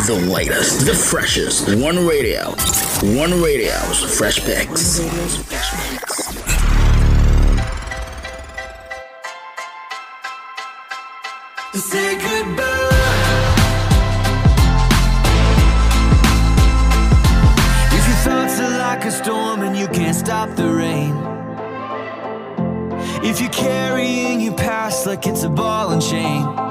The 0.06 0.12
latest. 0.12 0.85
The 0.85 0.93
freshest. 0.93 1.66
One 1.78 2.06
radio. 2.06 2.51
One 3.16 3.40
radio's 3.40 4.18
fresh 4.18 4.39
picks. 4.44 5.01
Say 11.72 12.18
goodbye. 12.20 12.85
If 17.90 18.06
your 18.06 18.16
thoughts 18.24 18.60
are 18.60 18.78
like 18.78 19.06
a 19.06 19.10
storm 19.10 19.62
and 19.62 19.74
you 19.74 19.89
can't 19.89 20.14
stop 20.14 20.55
the 20.55 20.68
rain. 20.68 21.16
If 23.24 23.40
you're 23.40 23.48
carrying 23.48 24.43
your 24.43 24.55
past 24.55 25.06
like 25.06 25.26
it's 25.26 25.44
a 25.44 25.48
ball 25.48 25.93
and 25.93 26.02
chain. 26.02 26.64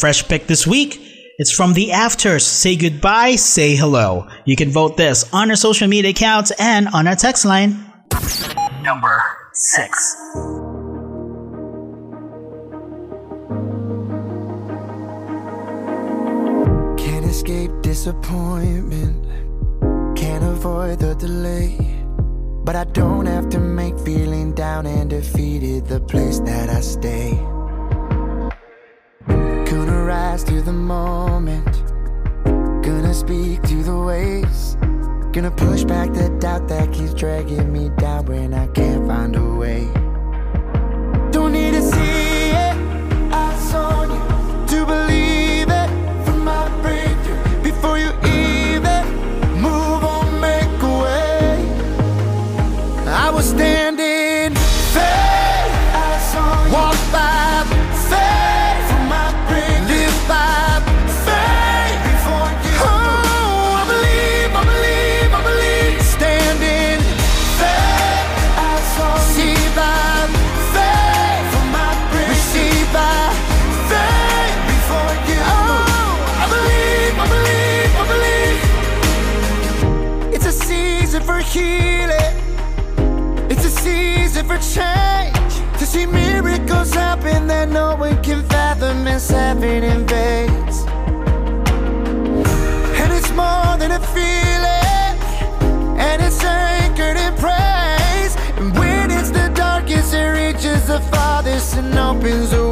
fresh 0.00 0.26
pick 0.26 0.46
this 0.46 0.66
week. 0.66 0.98
It's 1.38 1.52
from 1.52 1.74
the 1.74 1.92
afters. 1.92 2.44
Say 2.46 2.74
goodbye, 2.76 3.36
say 3.36 3.76
hello. 3.76 4.26
You 4.46 4.56
can 4.56 4.70
vote 4.70 4.96
this 4.96 5.32
on 5.32 5.50
our 5.50 5.56
social 5.56 5.88
media 5.88 6.10
accounts 6.10 6.52
and 6.58 6.88
on 6.88 7.06
our 7.06 7.16
text 7.16 7.44
line. 7.44 7.84
Number 8.82 9.22
six. 9.52 10.16
Can't 16.96 17.26
escape 17.26 17.70
disappointment. 17.82 19.26
Can't 20.16 20.44
avoid 20.44 20.98
the 20.98 21.14
delay. 21.14 21.78
But 22.64 22.76
I 22.76 22.84
don't 22.84 23.26
have 23.26 23.48
to 23.50 23.58
make 23.58 23.98
feeling 24.00 24.54
down 24.54 24.86
and 24.86 25.10
defeated 25.10 25.86
the 25.86 26.00
place 26.00 26.40
that 26.40 26.68
I 26.68 26.80
stay 26.80 27.49
rise 30.10 30.42
to 30.42 30.60
the 30.60 30.72
moment. 30.72 31.72
Gonna 32.82 33.14
speak 33.14 33.62
to 33.62 33.76
the 33.84 33.96
waves. 33.96 34.74
Gonna 35.32 35.52
push 35.52 35.84
back 35.84 36.12
the 36.12 36.28
doubt 36.40 36.66
that 36.66 36.92
keeps 36.92 37.14
dragging 37.14 37.72
me 37.72 37.90
down 37.90 38.26
when 38.26 38.52
I 38.52 38.66
can't 38.78 39.06
find 39.06 39.36
a 39.36 39.54
way. 39.54 39.79
heaven 89.50 89.82
invades. 89.82 90.78
And 93.00 93.12
it's 93.12 93.32
more 93.32 93.72
than 93.80 93.90
a 93.90 94.02
feeling, 94.14 95.16
and 95.98 96.22
it's 96.22 96.42
anchored 96.44 97.16
in 97.16 97.34
praise. 97.34 98.32
And 98.58 98.68
when 98.78 99.10
it's 99.10 99.30
the 99.30 99.50
darkest, 99.52 100.14
it 100.14 100.28
reaches 100.38 100.86
the 100.86 101.00
farthest 101.10 101.74
and 101.78 101.98
opens 101.98 102.50
the 102.50 102.69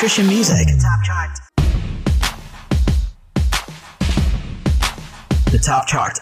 Christian 0.00 0.28
music. 0.28 0.66
Top. 0.80 0.98
The 5.52 5.58
top 5.58 5.86
chart. 5.86 6.19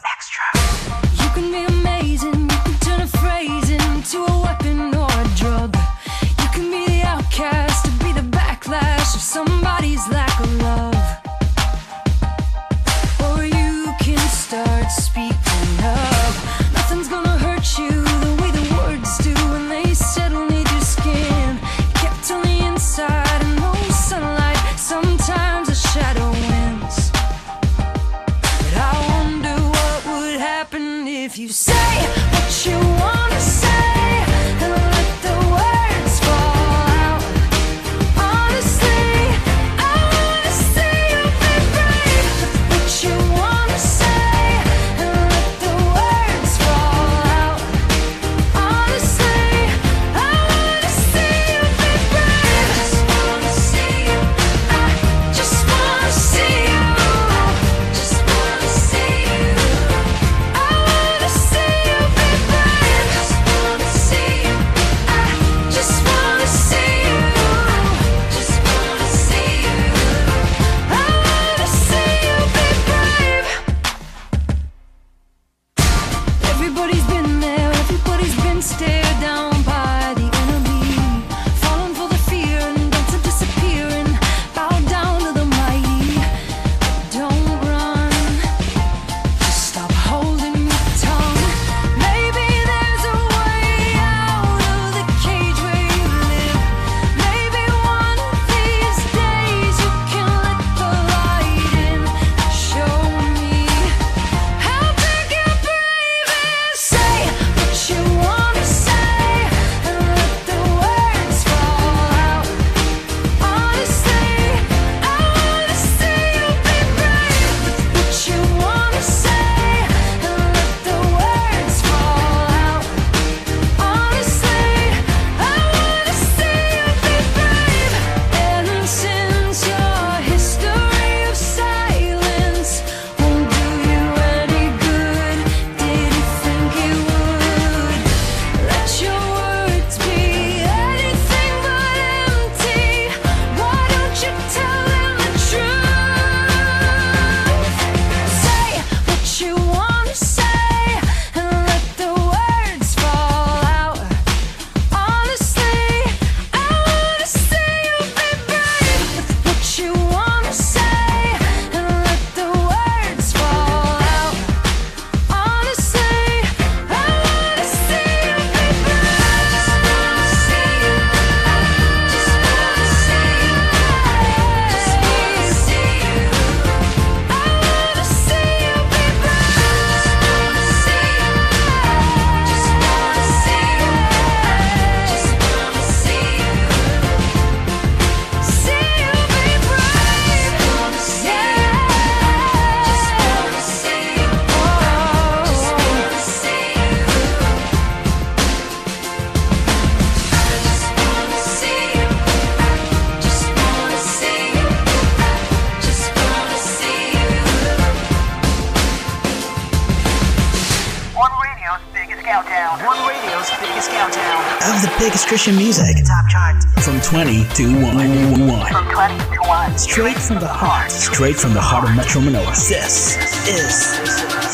Christian 215.28 215.56
music. 215.56 215.94
Top 216.06 216.26
chart. 216.30 216.56
From 216.80 216.98
20 217.02 217.44
to 217.56 217.64
1. 217.84 218.48
1. 218.48 218.72
From 218.72 218.90
20 218.90 219.18
to 219.18 219.40
1. 219.46 219.76
Straight 219.76 220.16
from 220.16 220.40
the 220.40 220.48
heart. 220.48 220.90
Straight 220.90 221.36
from 221.36 221.52
the 221.52 221.60
heart 221.60 221.86
of 221.86 221.94
Metro 221.94 222.22
Manila. 222.22 222.46
This 222.46 223.18
is 223.46 223.94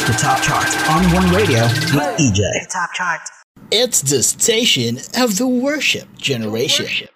the 0.04 0.16
Top 0.18 0.42
Chart 0.42 0.66
on 0.90 1.04
One 1.14 1.32
Radio 1.32 1.62
with 1.62 2.18
EJ. 2.18 2.68
Top 2.72 2.92
chart. 2.92 3.20
It's 3.70 4.02
the 4.02 4.24
station 4.24 4.98
of 5.16 5.38
the 5.38 5.46
worship 5.46 6.08
generation. 6.16 6.86
Generation. 6.86 7.13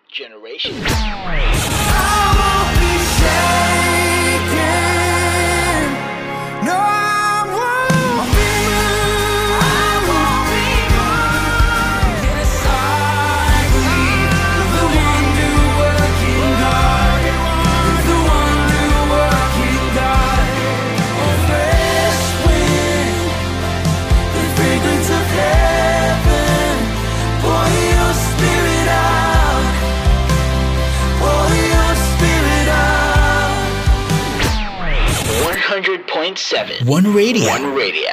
100.7. 36.35 36.87
One 36.87 37.15
Radio. 37.15 37.47
One 37.47 37.75
Radio. 37.75 38.11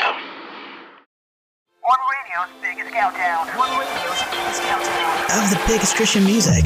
One 1.82 2.00
radio's 2.12 2.50
biggest 2.62 2.92
countdown. 2.94 3.48
One 3.58 3.70
radio's 3.78 4.24
biggest 4.32 4.62
countdown. 4.62 5.44
Of 5.44 5.50
the 5.50 5.62
biggest 5.68 5.96
Christian 5.96 6.24
music. 6.24 6.64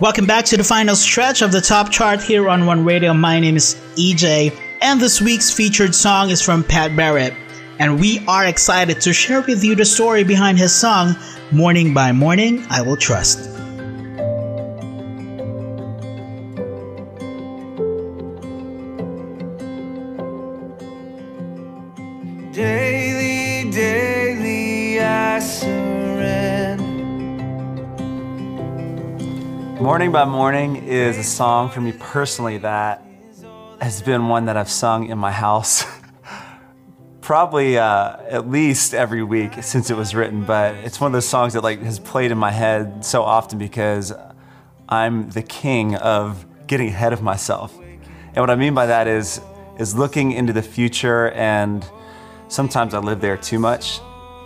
Welcome 0.00 0.26
back 0.26 0.44
to 0.46 0.56
the 0.56 0.64
final 0.64 0.96
stretch 0.96 1.42
of 1.42 1.52
the 1.52 1.60
top 1.60 1.90
chart 1.90 2.20
here 2.20 2.48
on 2.48 2.66
One 2.66 2.84
Radio. 2.84 3.14
My 3.14 3.38
name 3.38 3.56
is 3.56 3.76
EJ, 3.96 4.52
and 4.82 5.00
this 5.00 5.20
week's 5.20 5.52
featured 5.52 5.94
song 5.94 6.30
is 6.30 6.42
from 6.42 6.64
Pat 6.64 6.96
Barrett. 6.96 7.34
And 7.78 8.00
we 8.00 8.24
are 8.26 8.46
excited 8.46 9.00
to 9.02 9.12
share 9.12 9.42
with 9.42 9.62
you 9.62 9.74
the 9.74 9.84
story 9.84 10.24
behind 10.24 10.58
his 10.58 10.74
song, 10.74 11.14
Morning 11.52 11.94
by 11.94 12.12
Morning, 12.12 12.64
I 12.70 12.82
Will 12.82 12.96
Trust. 12.96 13.53
By 30.14 30.24
Morning 30.24 30.76
is 30.76 31.18
a 31.18 31.24
song 31.24 31.70
for 31.70 31.80
me 31.80 31.90
personally 31.90 32.58
that 32.58 33.04
has 33.80 34.00
been 34.00 34.28
one 34.28 34.44
that 34.44 34.56
I've 34.56 34.70
sung 34.70 35.08
in 35.08 35.18
my 35.18 35.32
house 35.32 35.84
probably 37.20 37.78
uh, 37.78 38.18
at 38.28 38.48
least 38.48 38.94
every 38.94 39.24
week 39.24 39.60
since 39.64 39.90
it 39.90 39.96
was 39.96 40.14
written. 40.14 40.44
But 40.44 40.76
it's 40.76 41.00
one 41.00 41.08
of 41.08 41.14
those 41.14 41.26
songs 41.26 41.54
that 41.54 41.64
like 41.64 41.82
has 41.82 41.98
played 41.98 42.30
in 42.30 42.38
my 42.38 42.52
head 42.52 43.04
so 43.04 43.24
often 43.24 43.58
because 43.58 44.12
I'm 44.88 45.30
the 45.30 45.42
king 45.42 45.96
of 45.96 46.46
getting 46.68 46.86
ahead 46.86 47.12
of 47.12 47.20
myself. 47.20 47.76
And 47.76 48.36
what 48.36 48.50
I 48.50 48.54
mean 48.54 48.72
by 48.72 48.86
that 48.86 49.08
is 49.08 49.40
is 49.80 49.96
looking 49.96 50.30
into 50.30 50.52
the 50.52 50.62
future 50.62 51.32
and 51.32 51.84
sometimes 52.46 52.94
I 52.94 53.00
live 53.00 53.20
there 53.20 53.36
too 53.36 53.58
much. 53.58 53.98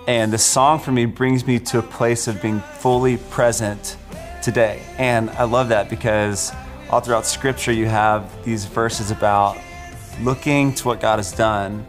And 0.06 0.32
the 0.32 0.38
song 0.38 0.78
for 0.78 0.92
me 0.92 1.04
brings 1.04 1.46
me 1.46 1.58
to 1.58 1.80
a 1.80 1.82
place 1.82 2.26
of 2.26 2.40
being 2.40 2.60
fully 2.60 3.18
present 3.18 3.98
today. 4.42 4.82
And 4.98 5.30
I 5.30 5.44
love 5.44 5.68
that 5.68 5.88
because 5.88 6.52
all 6.90 7.00
throughout 7.00 7.26
scripture 7.26 7.72
you 7.72 7.86
have 7.86 8.44
these 8.44 8.64
verses 8.64 9.10
about 9.10 9.58
looking 10.22 10.74
to 10.74 10.88
what 10.88 11.00
God 11.00 11.18
has 11.18 11.32
done 11.32 11.86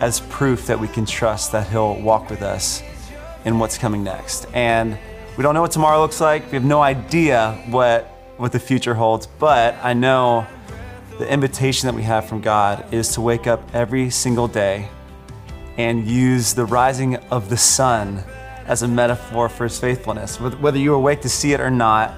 as 0.00 0.20
proof 0.20 0.66
that 0.66 0.78
we 0.78 0.88
can 0.88 1.06
trust 1.06 1.52
that 1.52 1.68
He'll 1.68 2.00
walk 2.00 2.30
with 2.30 2.42
us 2.42 2.82
in 3.44 3.58
what's 3.58 3.78
coming 3.78 4.02
next. 4.02 4.46
And 4.54 4.98
we 5.36 5.42
don't 5.42 5.54
know 5.54 5.62
what 5.62 5.70
tomorrow 5.70 6.00
looks 6.00 6.20
like. 6.20 6.46
We 6.46 6.52
have 6.52 6.64
no 6.64 6.82
idea 6.82 7.62
what 7.68 8.10
what 8.36 8.50
the 8.50 8.58
future 8.58 8.94
holds, 8.94 9.28
but 9.38 9.76
I 9.80 9.92
know 9.92 10.44
the 11.18 11.32
invitation 11.32 11.86
that 11.86 11.94
we 11.94 12.02
have 12.02 12.26
from 12.28 12.40
God 12.40 12.92
is 12.92 13.14
to 13.14 13.20
wake 13.20 13.46
up 13.46 13.62
every 13.72 14.10
single 14.10 14.48
day 14.48 14.88
and 15.76 16.04
use 16.08 16.54
the 16.54 16.64
rising 16.64 17.16
of 17.30 17.48
the 17.48 17.56
sun 17.56 18.24
as 18.66 18.82
a 18.82 18.88
metaphor 18.88 19.48
for 19.48 19.64
his 19.64 19.78
faithfulness. 19.78 20.40
Whether 20.40 20.78
you're 20.78 20.94
awake 20.94 21.20
to 21.22 21.28
see 21.28 21.52
it 21.52 21.60
or 21.60 21.70
not, 21.70 22.14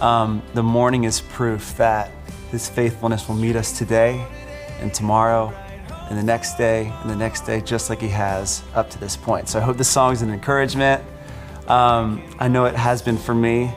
um, 0.00 0.42
the 0.54 0.62
morning 0.62 1.04
is 1.04 1.20
proof 1.20 1.76
that 1.76 2.10
his 2.50 2.68
faithfulness 2.68 3.28
will 3.28 3.36
meet 3.36 3.56
us 3.56 3.76
today 3.76 4.26
and 4.80 4.92
tomorrow 4.92 5.52
and 6.08 6.18
the 6.18 6.22
next 6.22 6.56
day 6.56 6.92
and 7.00 7.10
the 7.10 7.16
next 7.16 7.42
day, 7.42 7.60
just 7.60 7.90
like 7.90 8.00
he 8.00 8.08
has 8.08 8.62
up 8.74 8.90
to 8.90 8.98
this 8.98 9.16
point. 9.16 9.48
So 9.48 9.58
I 9.58 9.62
hope 9.62 9.76
this 9.76 9.88
song 9.88 10.12
is 10.12 10.22
an 10.22 10.30
encouragement. 10.30 11.02
Um, 11.68 12.22
I 12.38 12.48
know 12.48 12.66
it 12.66 12.74
has 12.74 13.00
been 13.00 13.16
for 13.16 13.34
me, 13.34 13.72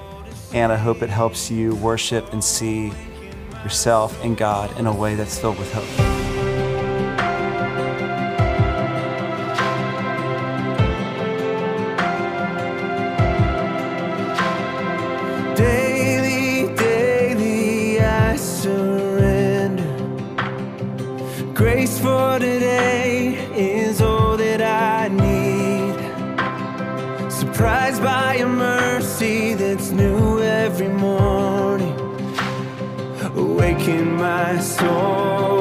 and 0.53 0.71
I 0.71 0.75
hope 0.75 1.01
it 1.01 1.09
helps 1.09 1.49
you 1.49 1.75
worship 1.75 2.33
and 2.33 2.43
see 2.43 2.91
yourself 3.63 4.23
and 4.23 4.35
God 4.37 4.77
in 4.77 4.87
a 4.87 4.93
way 4.93 5.15
that's 5.15 5.39
filled 5.39 5.57
with 5.57 5.71
hope. 5.73 6.16
Awaken 33.87 34.17
my 34.17 34.59
soul 34.59 35.56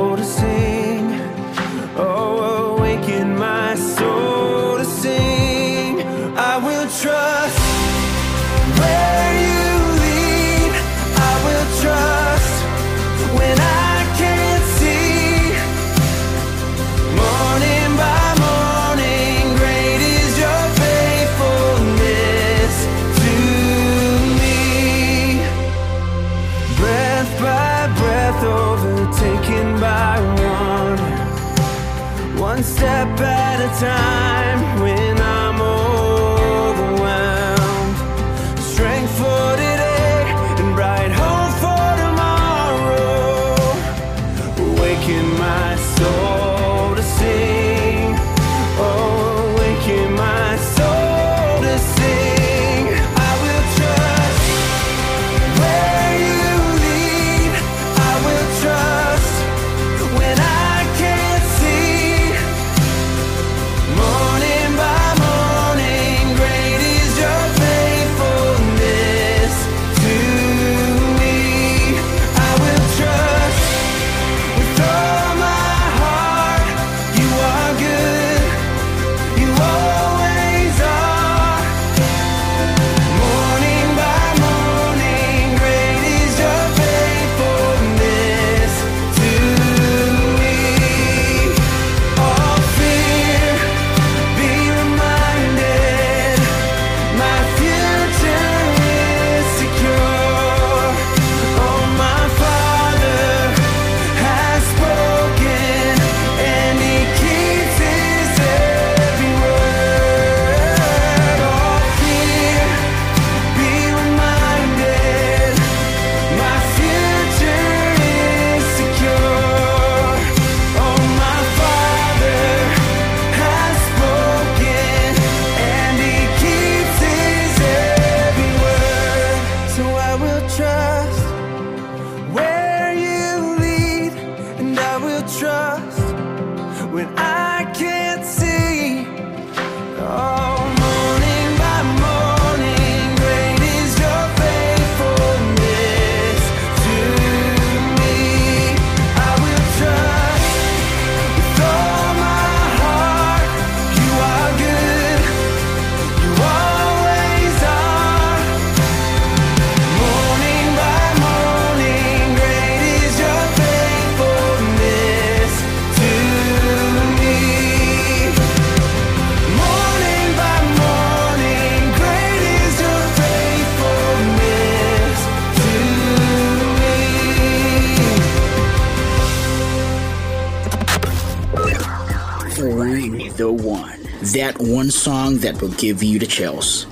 that 184.32 184.59
one 184.59 184.90
song 184.90 185.39
that 185.39 185.61
will 185.61 185.70
give 185.73 186.03
you 186.03 186.19
the 186.19 186.27
chills. 186.27 186.86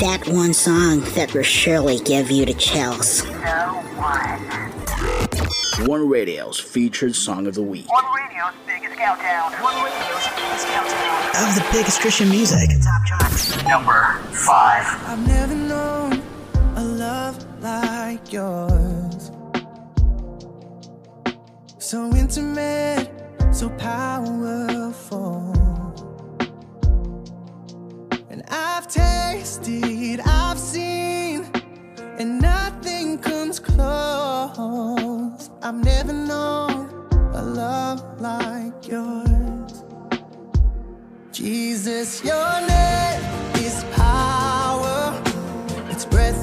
That 0.00 0.24
one 0.26 0.52
song 0.52 1.00
that 1.14 1.32
will 1.32 1.42
surely 1.42 1.98
give 2.00 2.30
you 2.30 2.44
the 2.44 2.54
chills. 2.54 3.22
One. 3.22 4.40
One 5.88 6.08
Radio's 6.08 6.58
featured 6.58 7.14
song 7.14 7.46
of 7.46 7.54
the 7.54 7.62
week. 7.62 7.90
One 7.90 8.04
Radio's 8.14 8.52
biggest 8.66 8.96
countdown. 8.96 9.52
One 9.62 9.84
Radio's 9.84 10.28
biggest 10.36 10.66
countdown. 10.66 11.48
Of 11.48 11.54
the 11.54 11.66
biggest 11.72 12.00
Christian 12.00 12.28
music. 12.28 12.68
Top 12.82 13.04
charts. 13.06 13.62
Number 13.64 14.18
five. 14.32 14.84
I've 15.08 15.26
never 15.26 15.54
known 15.54 16.22
a 16.76 16.84
love 16.84 17.62
like 17.62 18.32
yours. 18.32 19.30
So 21.78 22.10
intimate 22.14 23.11
so 23.52 23.68
powerful. 23.70 25.52
And 28.30 28.42
I've 28.48 28.88
tasted, 28.88 30.20
I've 30.24 30.58
seen, 30.58 31.50
and 32.18 32.40
nothing 32.40 33.18
comes 33.18 33.60
close. 33.60 35.50
I've 35.62 35.84
never 35.84 36.14
known 36.14 36.88
a 37.34 37.42
love 37.42 38.20
like 38.20 38.88
yours. 38.88 39.84
Jesus, 41.30 42.24
your 42.24 42.60
name 42.66 43.20
is 43.56 43.84
power, 43.92 45.22
it's 45.90 46.06
breath. 46.06 46.41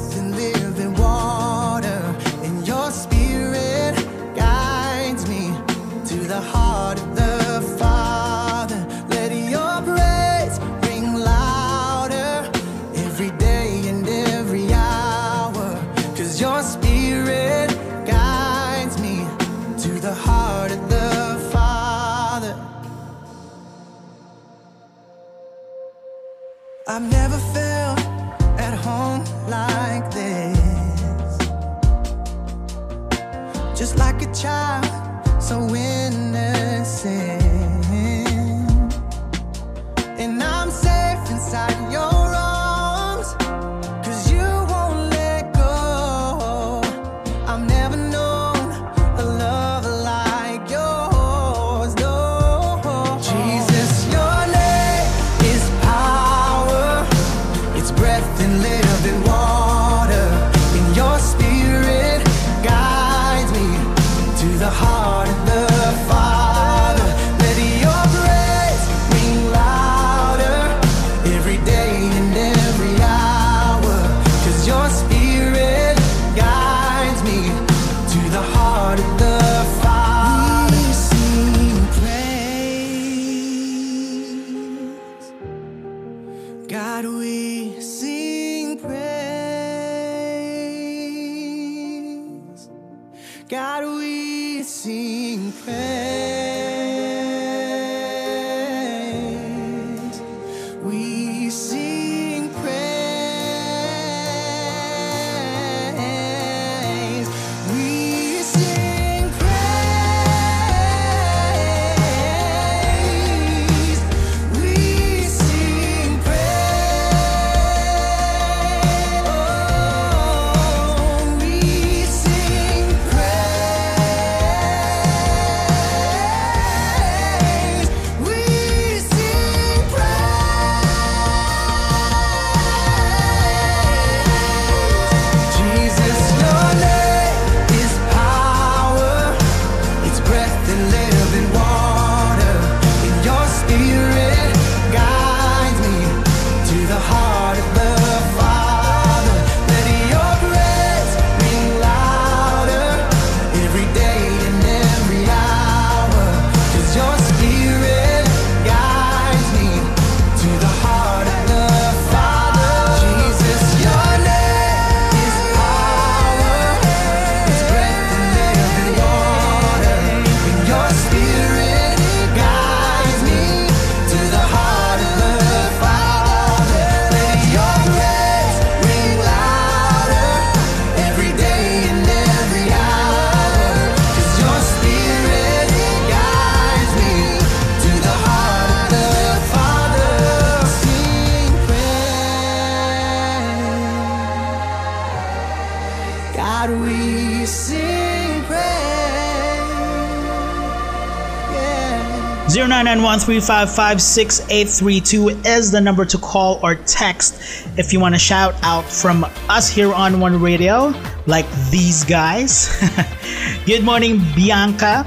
991-355-6832 202.79 205.43
is 205.45 205.69
the 205.69 205.81
number 205.81 206.05
to 206.05 206.17
call 206.17 206.61
or 206.63 206.75
text 206.87 207.35
if 207.77 207.91
you 207.91 207.99
want 207.99 208.15
to 208.15 208.19
shout 208.19 208.55
out 208.63 208.85
from 208.85 209.25
us 209.49 209.67
here 209.67 209.91
on 209.91 210.21
One 210.21 210.39
Radio, 210.39 210.93
like 211.27 211.45
these 211.71 212.05
guys. 212.05 212.71
Good 213.65 213.83
morning, 213.83 214.21
Bianca. 214.33 215.05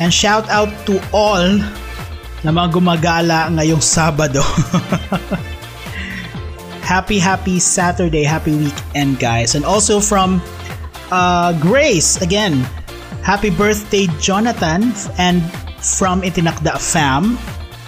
And 0.00 0.08
shout 0.08 0.48
out 0.48 0.72
to 0.86 0.96
all 1.12 1.60
na 2.40 2.48
mga 2.48 2.80
gumagala 2.80 3.52
ngayong 3.52 3.84
Sabado. 3.84 4.40
happy, 6.80 7.20
happy 7.20 7.60
Saturday, 7.60 8.24
happy 8.24 8.56
weekend, 8.56 9.20
guys. 9.20 9.54
And 9.54 9.68
also 9.68 10.00
from 10.00 10.40
uh, 11.12 11.52
Grace, 11.60 12.16
again, 12.24 12.64
happy 13.20 13.50
birthday, 13.50 14.08
Jonathan. 14.16 14.96
And 15.20 15.44
from 15.86 16.22
Itinakda 16.22 16.80
Fam. 16.82 17.36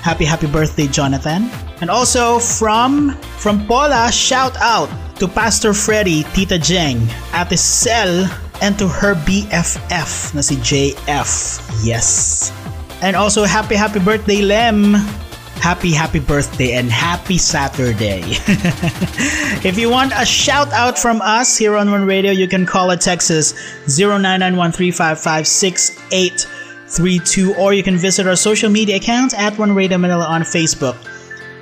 Happy 0.07 0.25
happy 0.25 0.47
birthday, 0.47 0.87
Jonathan. 0.87 1.51
And 1.81 1.91
also 1.91 2.39
from 2.39 3.19
from 3.43 3.67
Paula, 3.67 4.13
shout 4.13 4.57
out 4.59 4.89
to 5.19 5.27
Pastor 5.27 5.75
Freddy, 5.75 6.23
Tita 6.33 6.55
Jeng, 6.55 7.11
Ate 7.35 7.59
cell, 7.59 8.31
and 8.63 8.79
to 8.79 8.87
her 8.87 9.15
BFF 9.27 10.35
na 10.35 10.41
si 10.41 10.55
JF. 10.63 11.59
Yes. 11.83 12.53
And 13.03 13.17
also 13.17 13.45
happy 13.45 13.75
happy 13.75 13.99
birthday, 13.99 14.43
Lem. 14.43 14.95
Happy 15.59 15.91
happy 15.91 16.21
birthday 16.21 16.75
and 16.79 16.89
happy 16.89 17.37
Saturday. 17.37 18.23
if 19.67 19.77
you 19.77 19.91
want 19.91 20.13
a 20.15 20.25
shout 20.25 20.71
out 20.71 20.97
from 20.97 21.21
us 21.21 21.59
here 21.59 21.75
on 21.75 21.91
One 21.91 22.07
Radio, 22.07 22.31
you 22.31 22.47
can 22.47 22.65
call 22.65 22.93
at 22.93 23.01
Texas 23.01 23.55
09913556 23.91 26.39
32, 26.91 27.55
or 27.55 27.73
you 27.73 27.83
can 27.83 27.97
visit 27.97 28.27
our 28.27 28.37
social 28.37 28.71
media 28.71 28.97
accounts 28.97 29.35
at 29.35 29.59
One 29.59 29.75
Radio 29.75 29.99
Manila 29.99 30.25
on 30.25 30.43
Facebook 30.43 30.97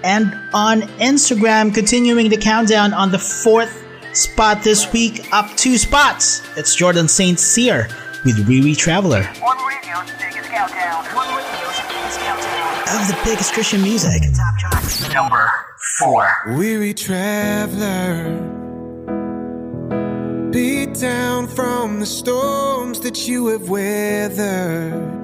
and 0.05 0.33
on 0.55 0.83
Instagram. 0.99 1.75
Continuing 1.75 2.29
the 2.29 2.37
countdown 2.37 2.93
on 2.95 3.11
the 3.11 3.19
fourth 3.19 3.85
spot 4.13 4.63
this 4.63 4.93
week, 4.93 5.29
up 5.33 5.55
two 5.57 5.77
spots. 5.79 6.43
It's 6.57 6.75
Jordan 6.75 7.09
St. 7.09 7.39
Cyr 7.39 7.89
with 8.25 8.47
Weary 8.49 8.75
Traveler. 8.75 9.25
One 9.41 9.59
Radio's 9.67 10.11
biggest 10.19 10.49
countdown. 10.51 11.05
One 11.15 11.29
Radio's 11.29 11.81
biggest 11.89 12.19
countdown. 12.21 13.01
Of 13.01 13.09
the 13.09 13.19
biggest 13.25 13.53
Christian 13.53 13.83
music. 13.83 14.23
Top. 14.35 15.13
Number 15.13 15.51
four. 15.99 16.57
Weary 16.57 16.95
Traveler 16.95 18.66
beat 20.57 20.95
down 20.95 21.47
from 21.47 22.01
the 22.01 22.07
storms 22.07 23.01
that 23.01 23.29
you 23.29 23.49
have 23.49 23.69
weathered. 23.69 25.23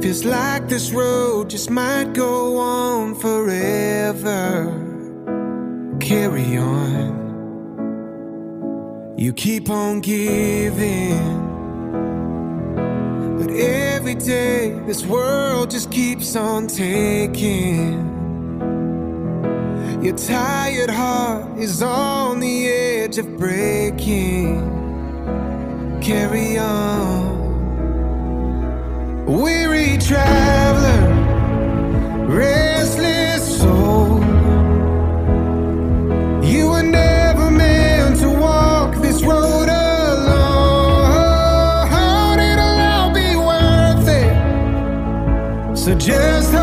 Feels 0.00 0.24
like 0.24 0.68
this 0.68 0.92
road 0.92 1.50
just 1.50 1.68
might 1.68 2.12
go 2.12 2.56
on 2.56 3.16
forever. 3.16 4.46
Carry 5.98 6.56
on. 6.56 7.10
You 9.18 9.32
keep 9.32 9.68
on 9.68 10.00
giving. 10.00 11.40
But 13.38 13.50
every 13.50 14.14
day, 14.14 14.70
this 14.86 15.04
world 15.04 15.72
just 15.72 15.90
keeps 15.90 16.36
on 16.36 16.68
taking. 16.68 18.12
Your 20.00 20.16
tired 20.16 20.90
heart 20.90 21.58
is 21.58 21.80
on 21.80 22.40
the 22.40 22.66
edge 22.66 23.01
of 23.18 23.36
breaking. 23.36 24.60
Carry 26.00 26.58
on. 26.58 27.42
Weary 29.26 29.98
traveler, 29.98 31.00
restless 32.26 33.60
soul. 33.60 34.20
You 36.42 36.70
were 36.70 36.82
never 36.82 37.50
meant 37.50 38.18
to 38.20 38.28
walk 38.30 38.96
this 39.02 39.22
road 39.22 39.68
alone. 39.68 40.70
It'll 42.40 42.80
all 42.80 43.12
be 43.12 43.36
worth 43.36 44.08
it. 44.08 44.34
So 45.76 45.94
just 45.94 46.54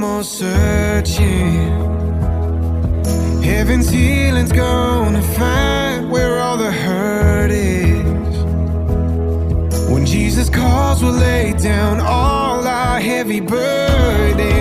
more 0.00 0.24
searching. 0.24 1.68
Heaven's 3.42 3.90
healing's 3.90 4.50
gonna 4.50 5.20
find 5.20 6.10
where 6.10 6.38
all 6.38 6.56
the 6.56 6.72
hurt 6.72 7.50
is. 7.50 8.36
When 9.92 10.06
Jesus 10.06 10.48
calls, 10.48 11.02
we'll 11.02 11.12
lay 11.12 11.52
down 11.52 12.00
all 12.00 12.66
our 12.66 12.98
heavy 12.98 13.40
burdens. 13.40 14.59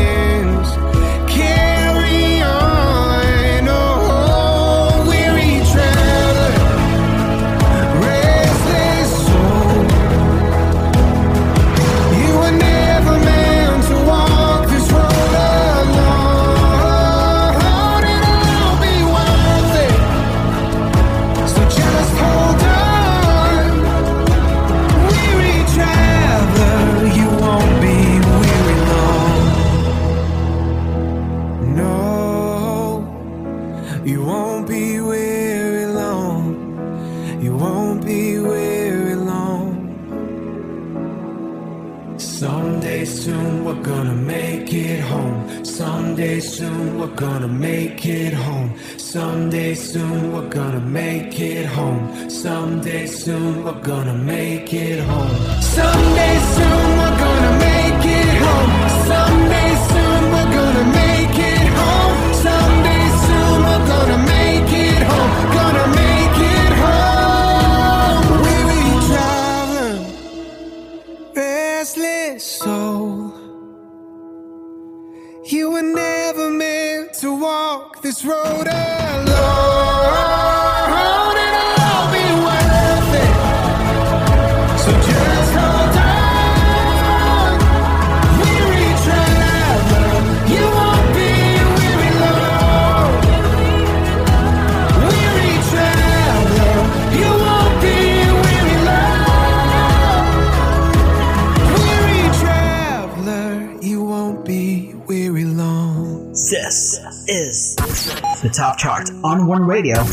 Radio. 109.70 110.04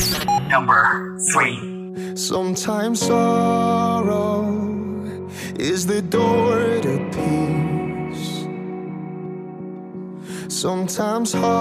Number 0.51 1.17
three. 1.33 1.57
Sometimes 2.15 3.01
sorrow 3.01 4.45
is 5.59 5.87
the 5.87 6.03
door 6.03 6.61
to 6.85 6.95
peace. 7.17 8.45
Sometimes 10.53 11.33
heartache 11.33 11.56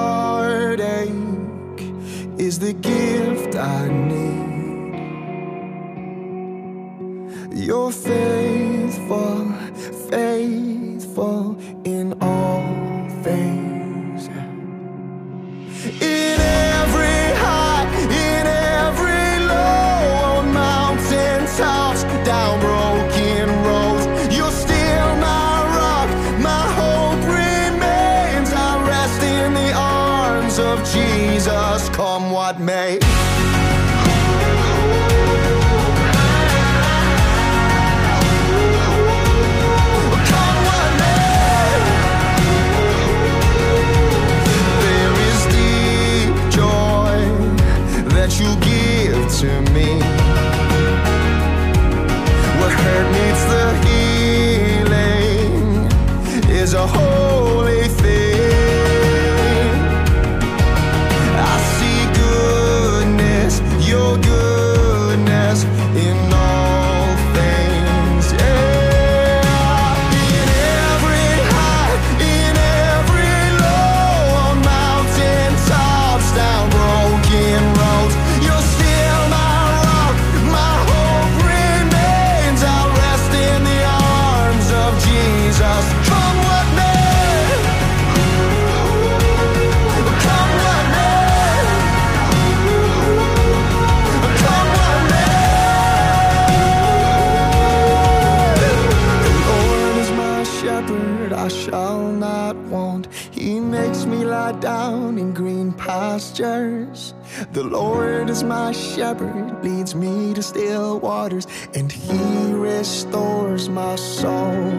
pastures. 106.35 107.13
The 107.53 107.63
Lord 107.63 108.29
is 108.29 108.43
my 108.43 108.71
shepherd, 108.71 109.63
leads 109.63 109.95
me 109.95 110.33
to 110.33 110.43
still 110.43 110.99
waters, 110.99 111.47
and 111.73 111.91
He 111.91 112.53
restores 112.53 113.69
my 113.69 113.95
soul. 113.95 114.71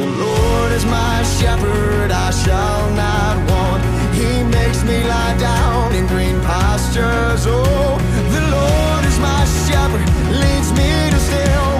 The 0.00 0.06
Lord 0.06 0.72
is 0.72 0.84
my 0.84 1.22
shepherd, 1.38 2.10
I 2.12 2.30
shall 2.30 2.90
not 2.94 3.50
want. 3.50 3.82
He 4.14 4.44
makes 4.44 4.82
me 4.84 5.02
lie 5.08 5.36
down 5.38 5.94
in 5.94 6.06
green 6.06 6.40
pastures. 6.42 7.44
Oh, 7.46 7.98
the 8.30 8.42
Lord 8.56 9.04
is 9.04 9.18
my 9.18 9.44
shepherd, 9.66 10.06
leads 10.30 10.70
me 10.72 11.10
to 11.10 11.18
still 11.18 11.75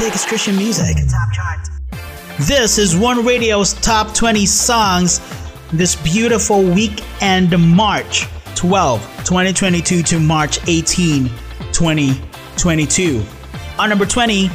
biggest 0.00 0.28
Christian 0.28 0.56
music. 0.56 0.96
This 2.48 2.78
is 2.78 2.96
One 2.96 3.22
Radio's 3.22 3.74
top 3.74 4.14
20 4.14 4.46
songs 4.46 5.20
this 5.72 5.94
beautiful 5.94 6.62
weekend, 6.62 7.76
March 7.76 8.26
12, 8.54 9.02
2022 9.24 10.02
to 10.04 10.18
March 10.18 10.58
18, 10.66 11.28
2022. 11.72 13.22
On 13.78 13.90
number 13.90 14.06
20, 14.06 14.48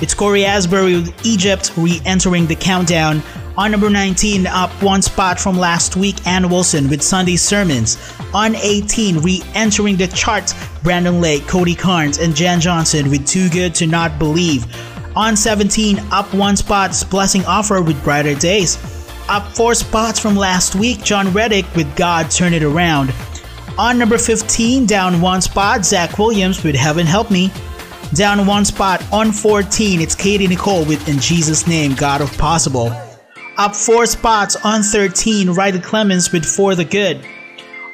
it's 0.00 0.14
Cory 0.14 0.44
Asbury 0.44 0.96
with 0.96 1.24
Egypt 1.24 1.70
re 1.76 2.00
entering 2.04 2.46
the 2.46 2.56
countdown. 2.56 3.22
On 3.56 3.70
number 3.70 3.90
19, 3.90 4.48
up 4.48 4.70
one 4.82 5.00
spot 5.00 5.38
from 5.38 5.56
last 5.56 5.94
week, 5.94 6.26
Anne 6.26 6.50
Wilson 6.50 6.88
with 6.88 7.02
Sunday 7.02 7.36
Sermons. 7.36 7.96
On 8.34 8.54
18, 8.54 9.18
re 9.18 9.42
entering 9.54 9.96
the 9.96 10.06
charts, 10.08 10.54
Brandon 10.82 11.20
Lake, 11.20 11.46
Cody 11.46 11.74
Carnes, 11.74 12.18
and 12.18 12.34
Jenn 12.34 12.60
Johnson 12.60 13.10
with 13.10 13.26
Too 13.26 13.48
Good 13.48 13.74
to 13.76 13.86
Not 13.86 14.18
Believe. 14.18 14.66
On 15.16 15.36
17, 15.36 15.98
up 16.12 16.32
one 16.34 16.56
spot, 16.56 16.92
Blessing 17.10 17.42
Offor 17.42 17.84
with 17.84 18.02
Brighter 18.04 18.34
Days. 18.34 18.76
Up 19.28 19.46
four 19.54 19.74
spots 19.74 20.18
from 20.18 20.36
last 20.36 20.74
week, 20.74 21.02
Jon 21.02 21.32
Reddick 21.32 21.66
with 21.74 21.94
God 21.96 22.30
Turn 22.30 22.54
It 22.54 22.62
Around. 22.62 23.12
On 23.78 23.98
number 23.98 24.18
15, 24.18 24.86
down 24.86 25.20
one 25.20 25.40
spot, 25.40 25.84
Zach 25.84 26.18
Williams 26.18 26.62
with 26.64 26.74
Heaven 26.74 27.06
Help 27.06 27.30
Me. 27.30 27.50
Down 28.14 28.46
one 28.46 28.64
spot 28.64 29.04
on 29.12 29.32
14, 29.32 30.00
it's 30.00 30.14
Katy 30.14 30.46
Nichole 30.48 30.86
with 30.86 31.08
In 31.08 31.18
Jesus' 31.18 31.66
Name, 31.66 31.94
God 31.94 32.20
of 32.20 32.36
Possible. 32.38 32.92
Up 33.56 33.74
four 33.74 34.06
spots 34.06 34.56
on 34.64 34.82
13, 34.82 35.50
Riley 35.50 35.78
Clemmons 35.78 36.32
with 36.32 36.44
For 36.44 36.74
the 36.74 36.84
Good. 36.84 37.24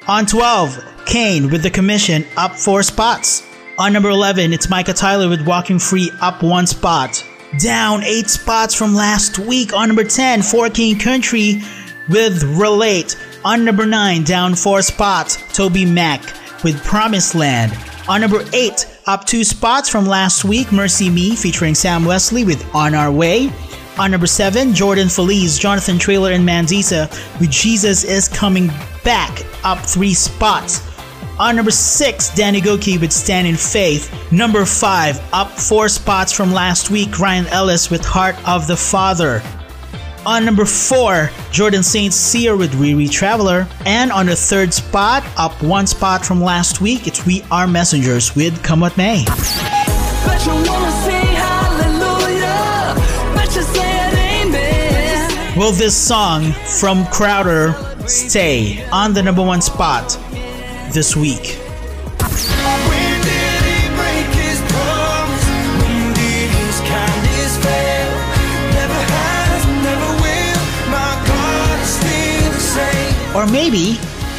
On 0.07 0.27
12, 0.27 1.07
Cain 1.07 1.51
with 1.51 1.63
The 1.63 1.71
Commission, 1.71 2.27
up 2.37 2.53
four 2.57 2.83
spots. 2.83 3.43
On 3.79 3.91
number 3.91 4.11
11, 4.11 4.53
it's 4.53 4.69
Micah 4.69 4.93
Tyler 4.93 5.31
with 5.31 5.47
Walking 5.47 5.79
Free, 5.79 6.11
up 6.21 6.43
one 6.43 6.67
spot. 6.67 7.25
Down 7.59 8.03
eight 8.03 8.29
spots 8.29 8.75
from 8.75 8.95
last 8.95 9.39
week. 9.39 9.73
On 9.73 9.89
number 9.89 10.05
10, 10.05 10.43
Four 10.43 10.69
King 10.69 10.99
Country 10.99 11.63
with 12.11 12.43
Relate. 12.43 13.17
On 13.47 13.65
number 13.65 13.87
9, 13.87 14.25
down 14.25 14.55
four 14.55 14.83
spots, 14.83 15.39
TobyMac 15.39 16.65
with 16.65 16.85
Promised 16.85 17.35
Land. 17.35 17.73
On 18.07 18.21
number 18.21 18.45
8, 18.53 18.87
up 19.07 19.25
two 19.25 19.43
spots 19.43 19.89
from 19.89 20.05
last 20.05 20.45
week, 20.45 20.67
MercyMe 20.69 21.39
featuring 21.39 21.75
Sam 21.75 22.05
Wesley 22.05 22.45
with 22.45 22.63
On 22.75 22.95
Our 22.95 23.11
Way. 23.11 23.51
On 23.97 24.11
number 24.11 24.27
7, 24.27 24.75
Jordan 24.75 25.09
Feliz, 25.09 25.57
Jonathan 25.57 25.99
Traylor, 26.01 26.33
and 26.33 26.47
Mandisa 26.47 27.09
with 27.39 27.49
Jesus 27.49 28.03
is 28.03 28.27
Coming 28.27 28.69
Back, 29.05 29.45
up 29.63 29.79
three 29.79 30.15
spots. 30.15 30.83
On 31.39 31.55
number 31.55 31.71
6, 31.71 32.35
Danny 32.35 32.61
Gokey 32.61 33.01
with 33.01 33.13
Stand 33.13 33.47
in 33.47 33.57
Faith. 33.57 34.13
Number 34.33 34.65
5, 34.65 35.21
up 35.33 35.51
four 35.53 35.89
spots 35.89 36.33
from 36.33 36.53
last 36.53 36.91
week, 36.91 37.21
Ryan 37.21 37.47
Ellis 37.47 37.89
with 37.89 38.05
Heart 38.05 38.37
of 38.49 38.67
the 38.67 38.77
Father. 38.77 39.41
On 40.27 40.45
number 40.45 40.65
4, 40.65 41.31
Jordan 41.53 41.85
St. 41.85 42.13
Cyr 42.13 42.57
with 42.57 42.75
Weary 42.75 43.07
Traveler. 43.07 43.69
And 43.87 44.11
on 44.11 44.27
the 44.27 44.35
third 44.35 44.75
spot, 44.75 45.25
up 45.37 45.63
one 45.63 45.87
spot 45.87 46.25
from 46.25 46.41
last 46.41 46.81
week, 46.81 47.07
it's 47.07 47.25
We 47.25 47.45
Are 47.51 47.69
Messengers 47.69 48.35
with 48.35 48.61
Come 48.65 48.81
What 48.81 48.97
May. 48.97 49.25
will 55.65 55.73
this 55.73 55.97
song 55.97 56.53
from 56.79 57.07
Crowder 57.07 57.73
stay 58.07 58.87
on 58.91 59.15
the 59.15 59.23
number 59.23 59.43
one 59.43 59.63
spot 59.63 60.11
this 60.93 61.17
week? 61.17 61.59
Or 73.35 73.47
maybe 73.47 73.95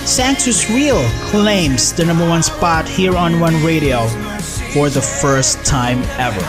Sanctus 0.06 0.70
Real 0.70 1.04
claims 1.32 1.92
the 1.94 2.06
number 2.06 2.30
one 2.30 2.44
spot 2.44 2.88
here 2.88 3.18
on 3.18 3.40
One 3.40 3.64
Radio 3.64 4.06
for 4.74 4.92
the 4.92 5.02
first 5.02 5.66
time 5.66 6.04
ever. 6.20 6.40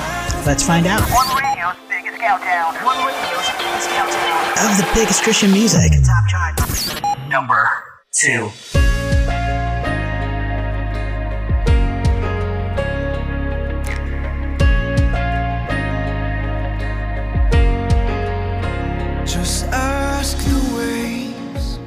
Let's 0.44 0.66
find 0.66 0.86
out. 0.86 1.00
One 1.00 1.34
Radio's 1.34 1.76
biggest 1.88 2.20
countdown. 2.20 2.74
One 2.84 2.98
Radio's 3.06 3.48
biggest 3.58 3.88
countdown 3.88 4.35
of 4.64 4.78
the 4.78 4.88
biggest 4.94 5.22
Christian 5.22 5.52
music. 5.52 5.92
Top 6.04 6.26
chart. 6.28 7.28
Number 7.28 7.68
two. 8.18 8.50
Just 19.26 19.66
ask 19.66 20.38
the 20.38 20.76
waves 20.78 21.78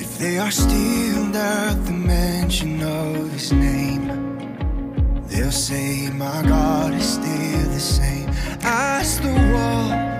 if 0.00 0.18
they 0.18 0.38
are 0.38 0.50
still 0.50 1.36
at 1.36 1.74
the 1.84 1.92
mention 1.92 2.82
of 2.82 3.32
his 3.32 3.52
name. 3.52 4.06
They'll 5.26 5.50
say, 5.50 6.08
My 6.10 6.42
God 6.42 6.94
is 6.94 7.14
still 7.14 7.68
the 7.70 7.80
same. 7.80 8.30
Ask 8.62 9.22
the 9.22 9.34
wall 9.52 10.15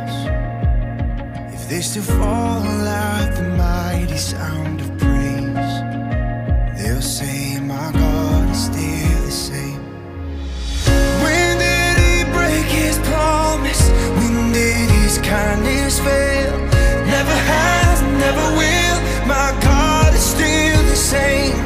they 1.69 1.81
still 1.81 2.03
fall 2.03 2.87
out 2.87 3.35
the 3.35 3.43
mighty 3.43 4.17
sound 4.17 4.81
of 4.81 4.89
praise, 4.99 5.75
they'll 6.79 7.03
say, 7.03 7.59
My 7.59 7.91
God 7.93 8.51
is 8.51 8.65
still 8.67 9.25
the 9.25 9.33
same. 9.33 9.83
When 11.25 11.59
did 11.59 11.97
he 11.99 12.25
break 12.33 12.67
his 12.67 12.99
promise? 12.99 13.91
When 14.19 14.53
did 14.53 14.91
his 15.03 15.19
kindness 15.19 15.99
fail? 15.99 16.57
Never 17.07 17.37
has, 17.51 18.03
never 18.25 18.47
will. 18.61 18.99
My 19.27 19.51
God 19.61 20.15
is 20.15 20.23
still 20.23 20.83
the 20.85 20.97
same. 20.97 21.66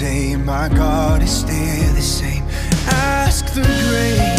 say 0.00 0.34
my 0.34 0.66
God 0.70 1.22
is 1.22 1.30
still 1.30 1.92
the 1.94 2.00
same. 2.00 2.42
Ask 2.86 3.44
the 3.52 3.60
grain 3.60 4.38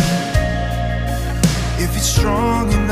If 1.84 1.96
it's 1.96 2.08
strong 2.08 2.72
enough. 2.72 2.91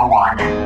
marijuana. 0.00 0.59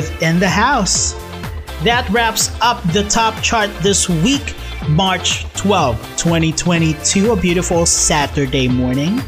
with 0.00 0.22
In 0.22 0.38
the 0.38 0.48
House. 0.48 1.12
That 1.84 2.08
wraps 2.08 2.50
up 2.62 2.82
the 2.92 3.04
top 3.04 3.42
chart 3.42 3.68
this 3.80 4.08
week, 4.08 4.54
March 4.88 5.44
12, 5.54 5.98
2022, 6.16 7.32
a 7.32 7.36
beautiful 7.36 7.84
Saturday 7.84 8.66
morning. 8.66 9.20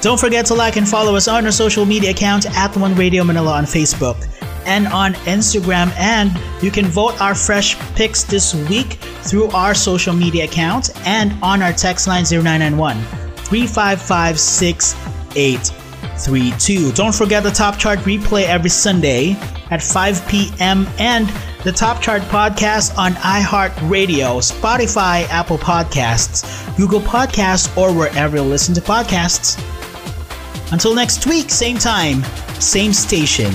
Don't 0.00 0.18
forget 0.18 0.46
to 0.46 0.54
like 0.54 0.76
and 0.76 0.88
follow 0.88 1.14
us 1.14 1.28
on 1.28 1.44
our 1.44 1.52
social 1.52 1.84
media 1.84 2.12
account 2.12 2.46
at 2.56 2.74
One 2.74 2.94
Radio 2.94 3.22
Manila 3.22 3.52
on 3.52 3.64
Facebook 3.64 4.16
and 4.64 4.86
on 4.88 5.12
Instagram. 5.28 5.92
And 5.98 6.32
you 6.62 6.70
can 6.70 6.86
vote 6.86 7.20
our 7.20 7.34
fresh 7.34 7.76
picks 7.94 8.22
this 8.22 8.54
week 8.70 8.94
through 9.28 9.50
our 9.50 9.74
social 9.74 10.14
media 10.14 10.44
account 10.44 10.88
and 11.06 11.34
on 11.42 11.60
our 11.60 11.74
text 11.74 12.08
line 12.08 12.24
0991 12.24 12.96
355 13.36 14.40
6832. 14.40 16.92
Don't 16.92 17.14
forget 17.14 17.42
the 17.42 17.50
top 17.50 17.78
chart 17.78 17.98
replay 18.00 18.44
every 18.44 18.70
Sunday 18.70 19.36
at 19.72 19.82
5 19.82 20.28
p.m. 20.28 20.86
and 20.98 21.26
the 21.64 21.72
Top 21.72 22.02
Chart 22.02 22.20
podcast 22.22 22.98
on 22.98 23.12
iHeartRadio, 23.14 24.42
Spotify, 24.42 25.26
Apple 25.30 25.56
Podcasts, 25.56 26.76
Google 26.76 27.00
Podcasts, 27.00 27.74
or 27.74 27.90
wherever 27.90 28.36
you 28.36 28.42
listen 28.42 28.74
to 28.74 28.82
podcasts. 28.82 29.56
Until 30.72 30.94
next 30.94 31.26
week, 31.26 31.48
same 31.48 31.78
time, 31.78 32.22
same 32.60 32.92
station, 32.92 33.50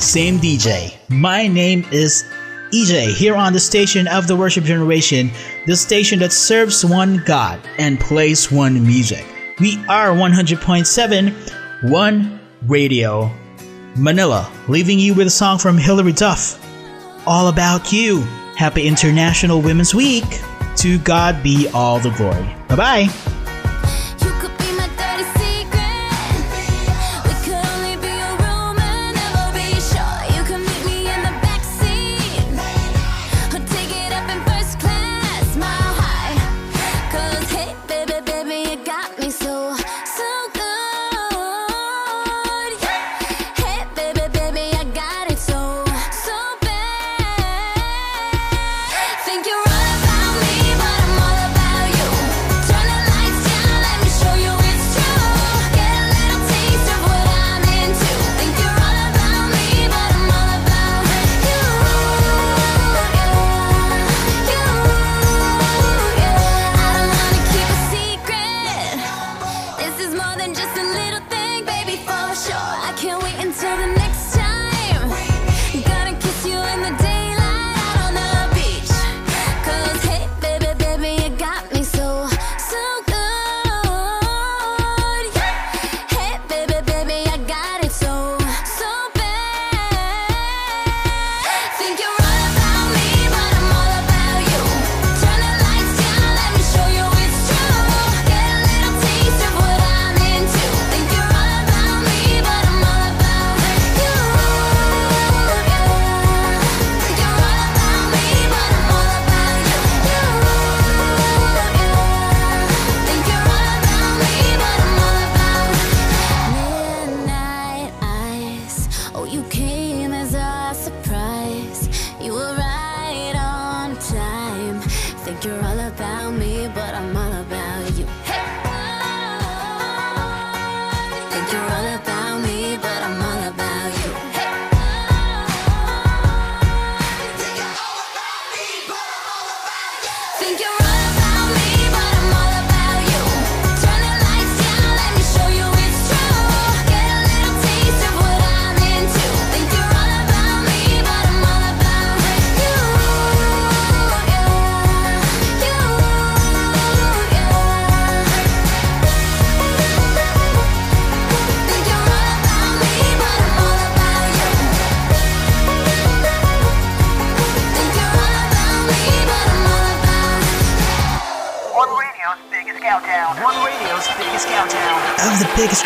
same 0.00 0.38
DJ. 0.38 0.96
My 1.10 1.46
name 1.46 1.84
is 1.92 2.24
EJ 2.72 3.12
here 3.12 3.34
on 3.34 3.52
the 3.52 3.60
station 3.60 4.08
of 4.08 4.26
the 4.26 4.34
worship 4.34 4.64
generation, 4.64 5.30
the 5.66 5.76
station 5.76 6.18
that 6.20 6.32
serves 6.32 6.86
one 6.86 7.22
God 7.26 7.60
and 7.76 8.00
plays 8.00 8.50
one 8.50 8.82
music. 8.82 9.26
We 9.60 9.76
are 9.90 10.08
100.7 10.08 11.90
One 11.90 12.40
Radio 12.66 13.30
Manila, 13.96 14.50
leaving 14.68 14.98
you 14.98 15.14
with 15.14 15.26
a 15.26 15.30
song 15.30 15.58
from 15.58 15.78
Hilary 15.78 16.12
Duff. 16.12 16.60
All 17.26 17.48
About 17.48 17.92
You. 17.92 18.20
Happy 18.56 18.86
International 18.86 19.60
Women's 19.60 19.94
Week. 19.94 20.24
To 20.76 20.98
God 20.98 21.42
be 21.42 21.68
all 21.72 21.98
the 22.00 22.10
glory. 22.10 22.54
Bye 22.68 22.76
bye. 22.76 23.43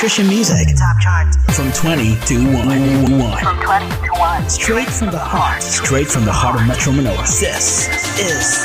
Christian 0.08 0.28
music. 0.28 0.68
Top 0.74 0.98
chart. 1.00 1.34
From 1.52 1.70
20 1.70 2.16
to 2.28 2.36
1. 2.56 3.20
1. 3.20 3.44
From 3.44 3.60
20 3.60 3.88
to 3.90 4.12
1. 4.18 4.48
Straight 4.48 4.88
from 4.88 5.10
the 5.10 5.18
heart. 5.18 5.62
Straight 5.62 6.08
from 6.08 6.24
the 6.24 6.32
heart 6.32 6.58
of 6.58 6.66
Metro 6.66 6.94
Manila. 6.94 7.18
This 7.18 7.88
is 8.18 8.64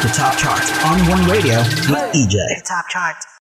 the 0.00 0.08
Top 0.14 0.38
Chart 0.38 0.62
on 0.86 1.00
One 1.10 1.28
Radio 1.28 1.58
with 1.90 2.14
EJ. 2.14 2.62
Top 2.62 2.88
chart. 2.88 3.27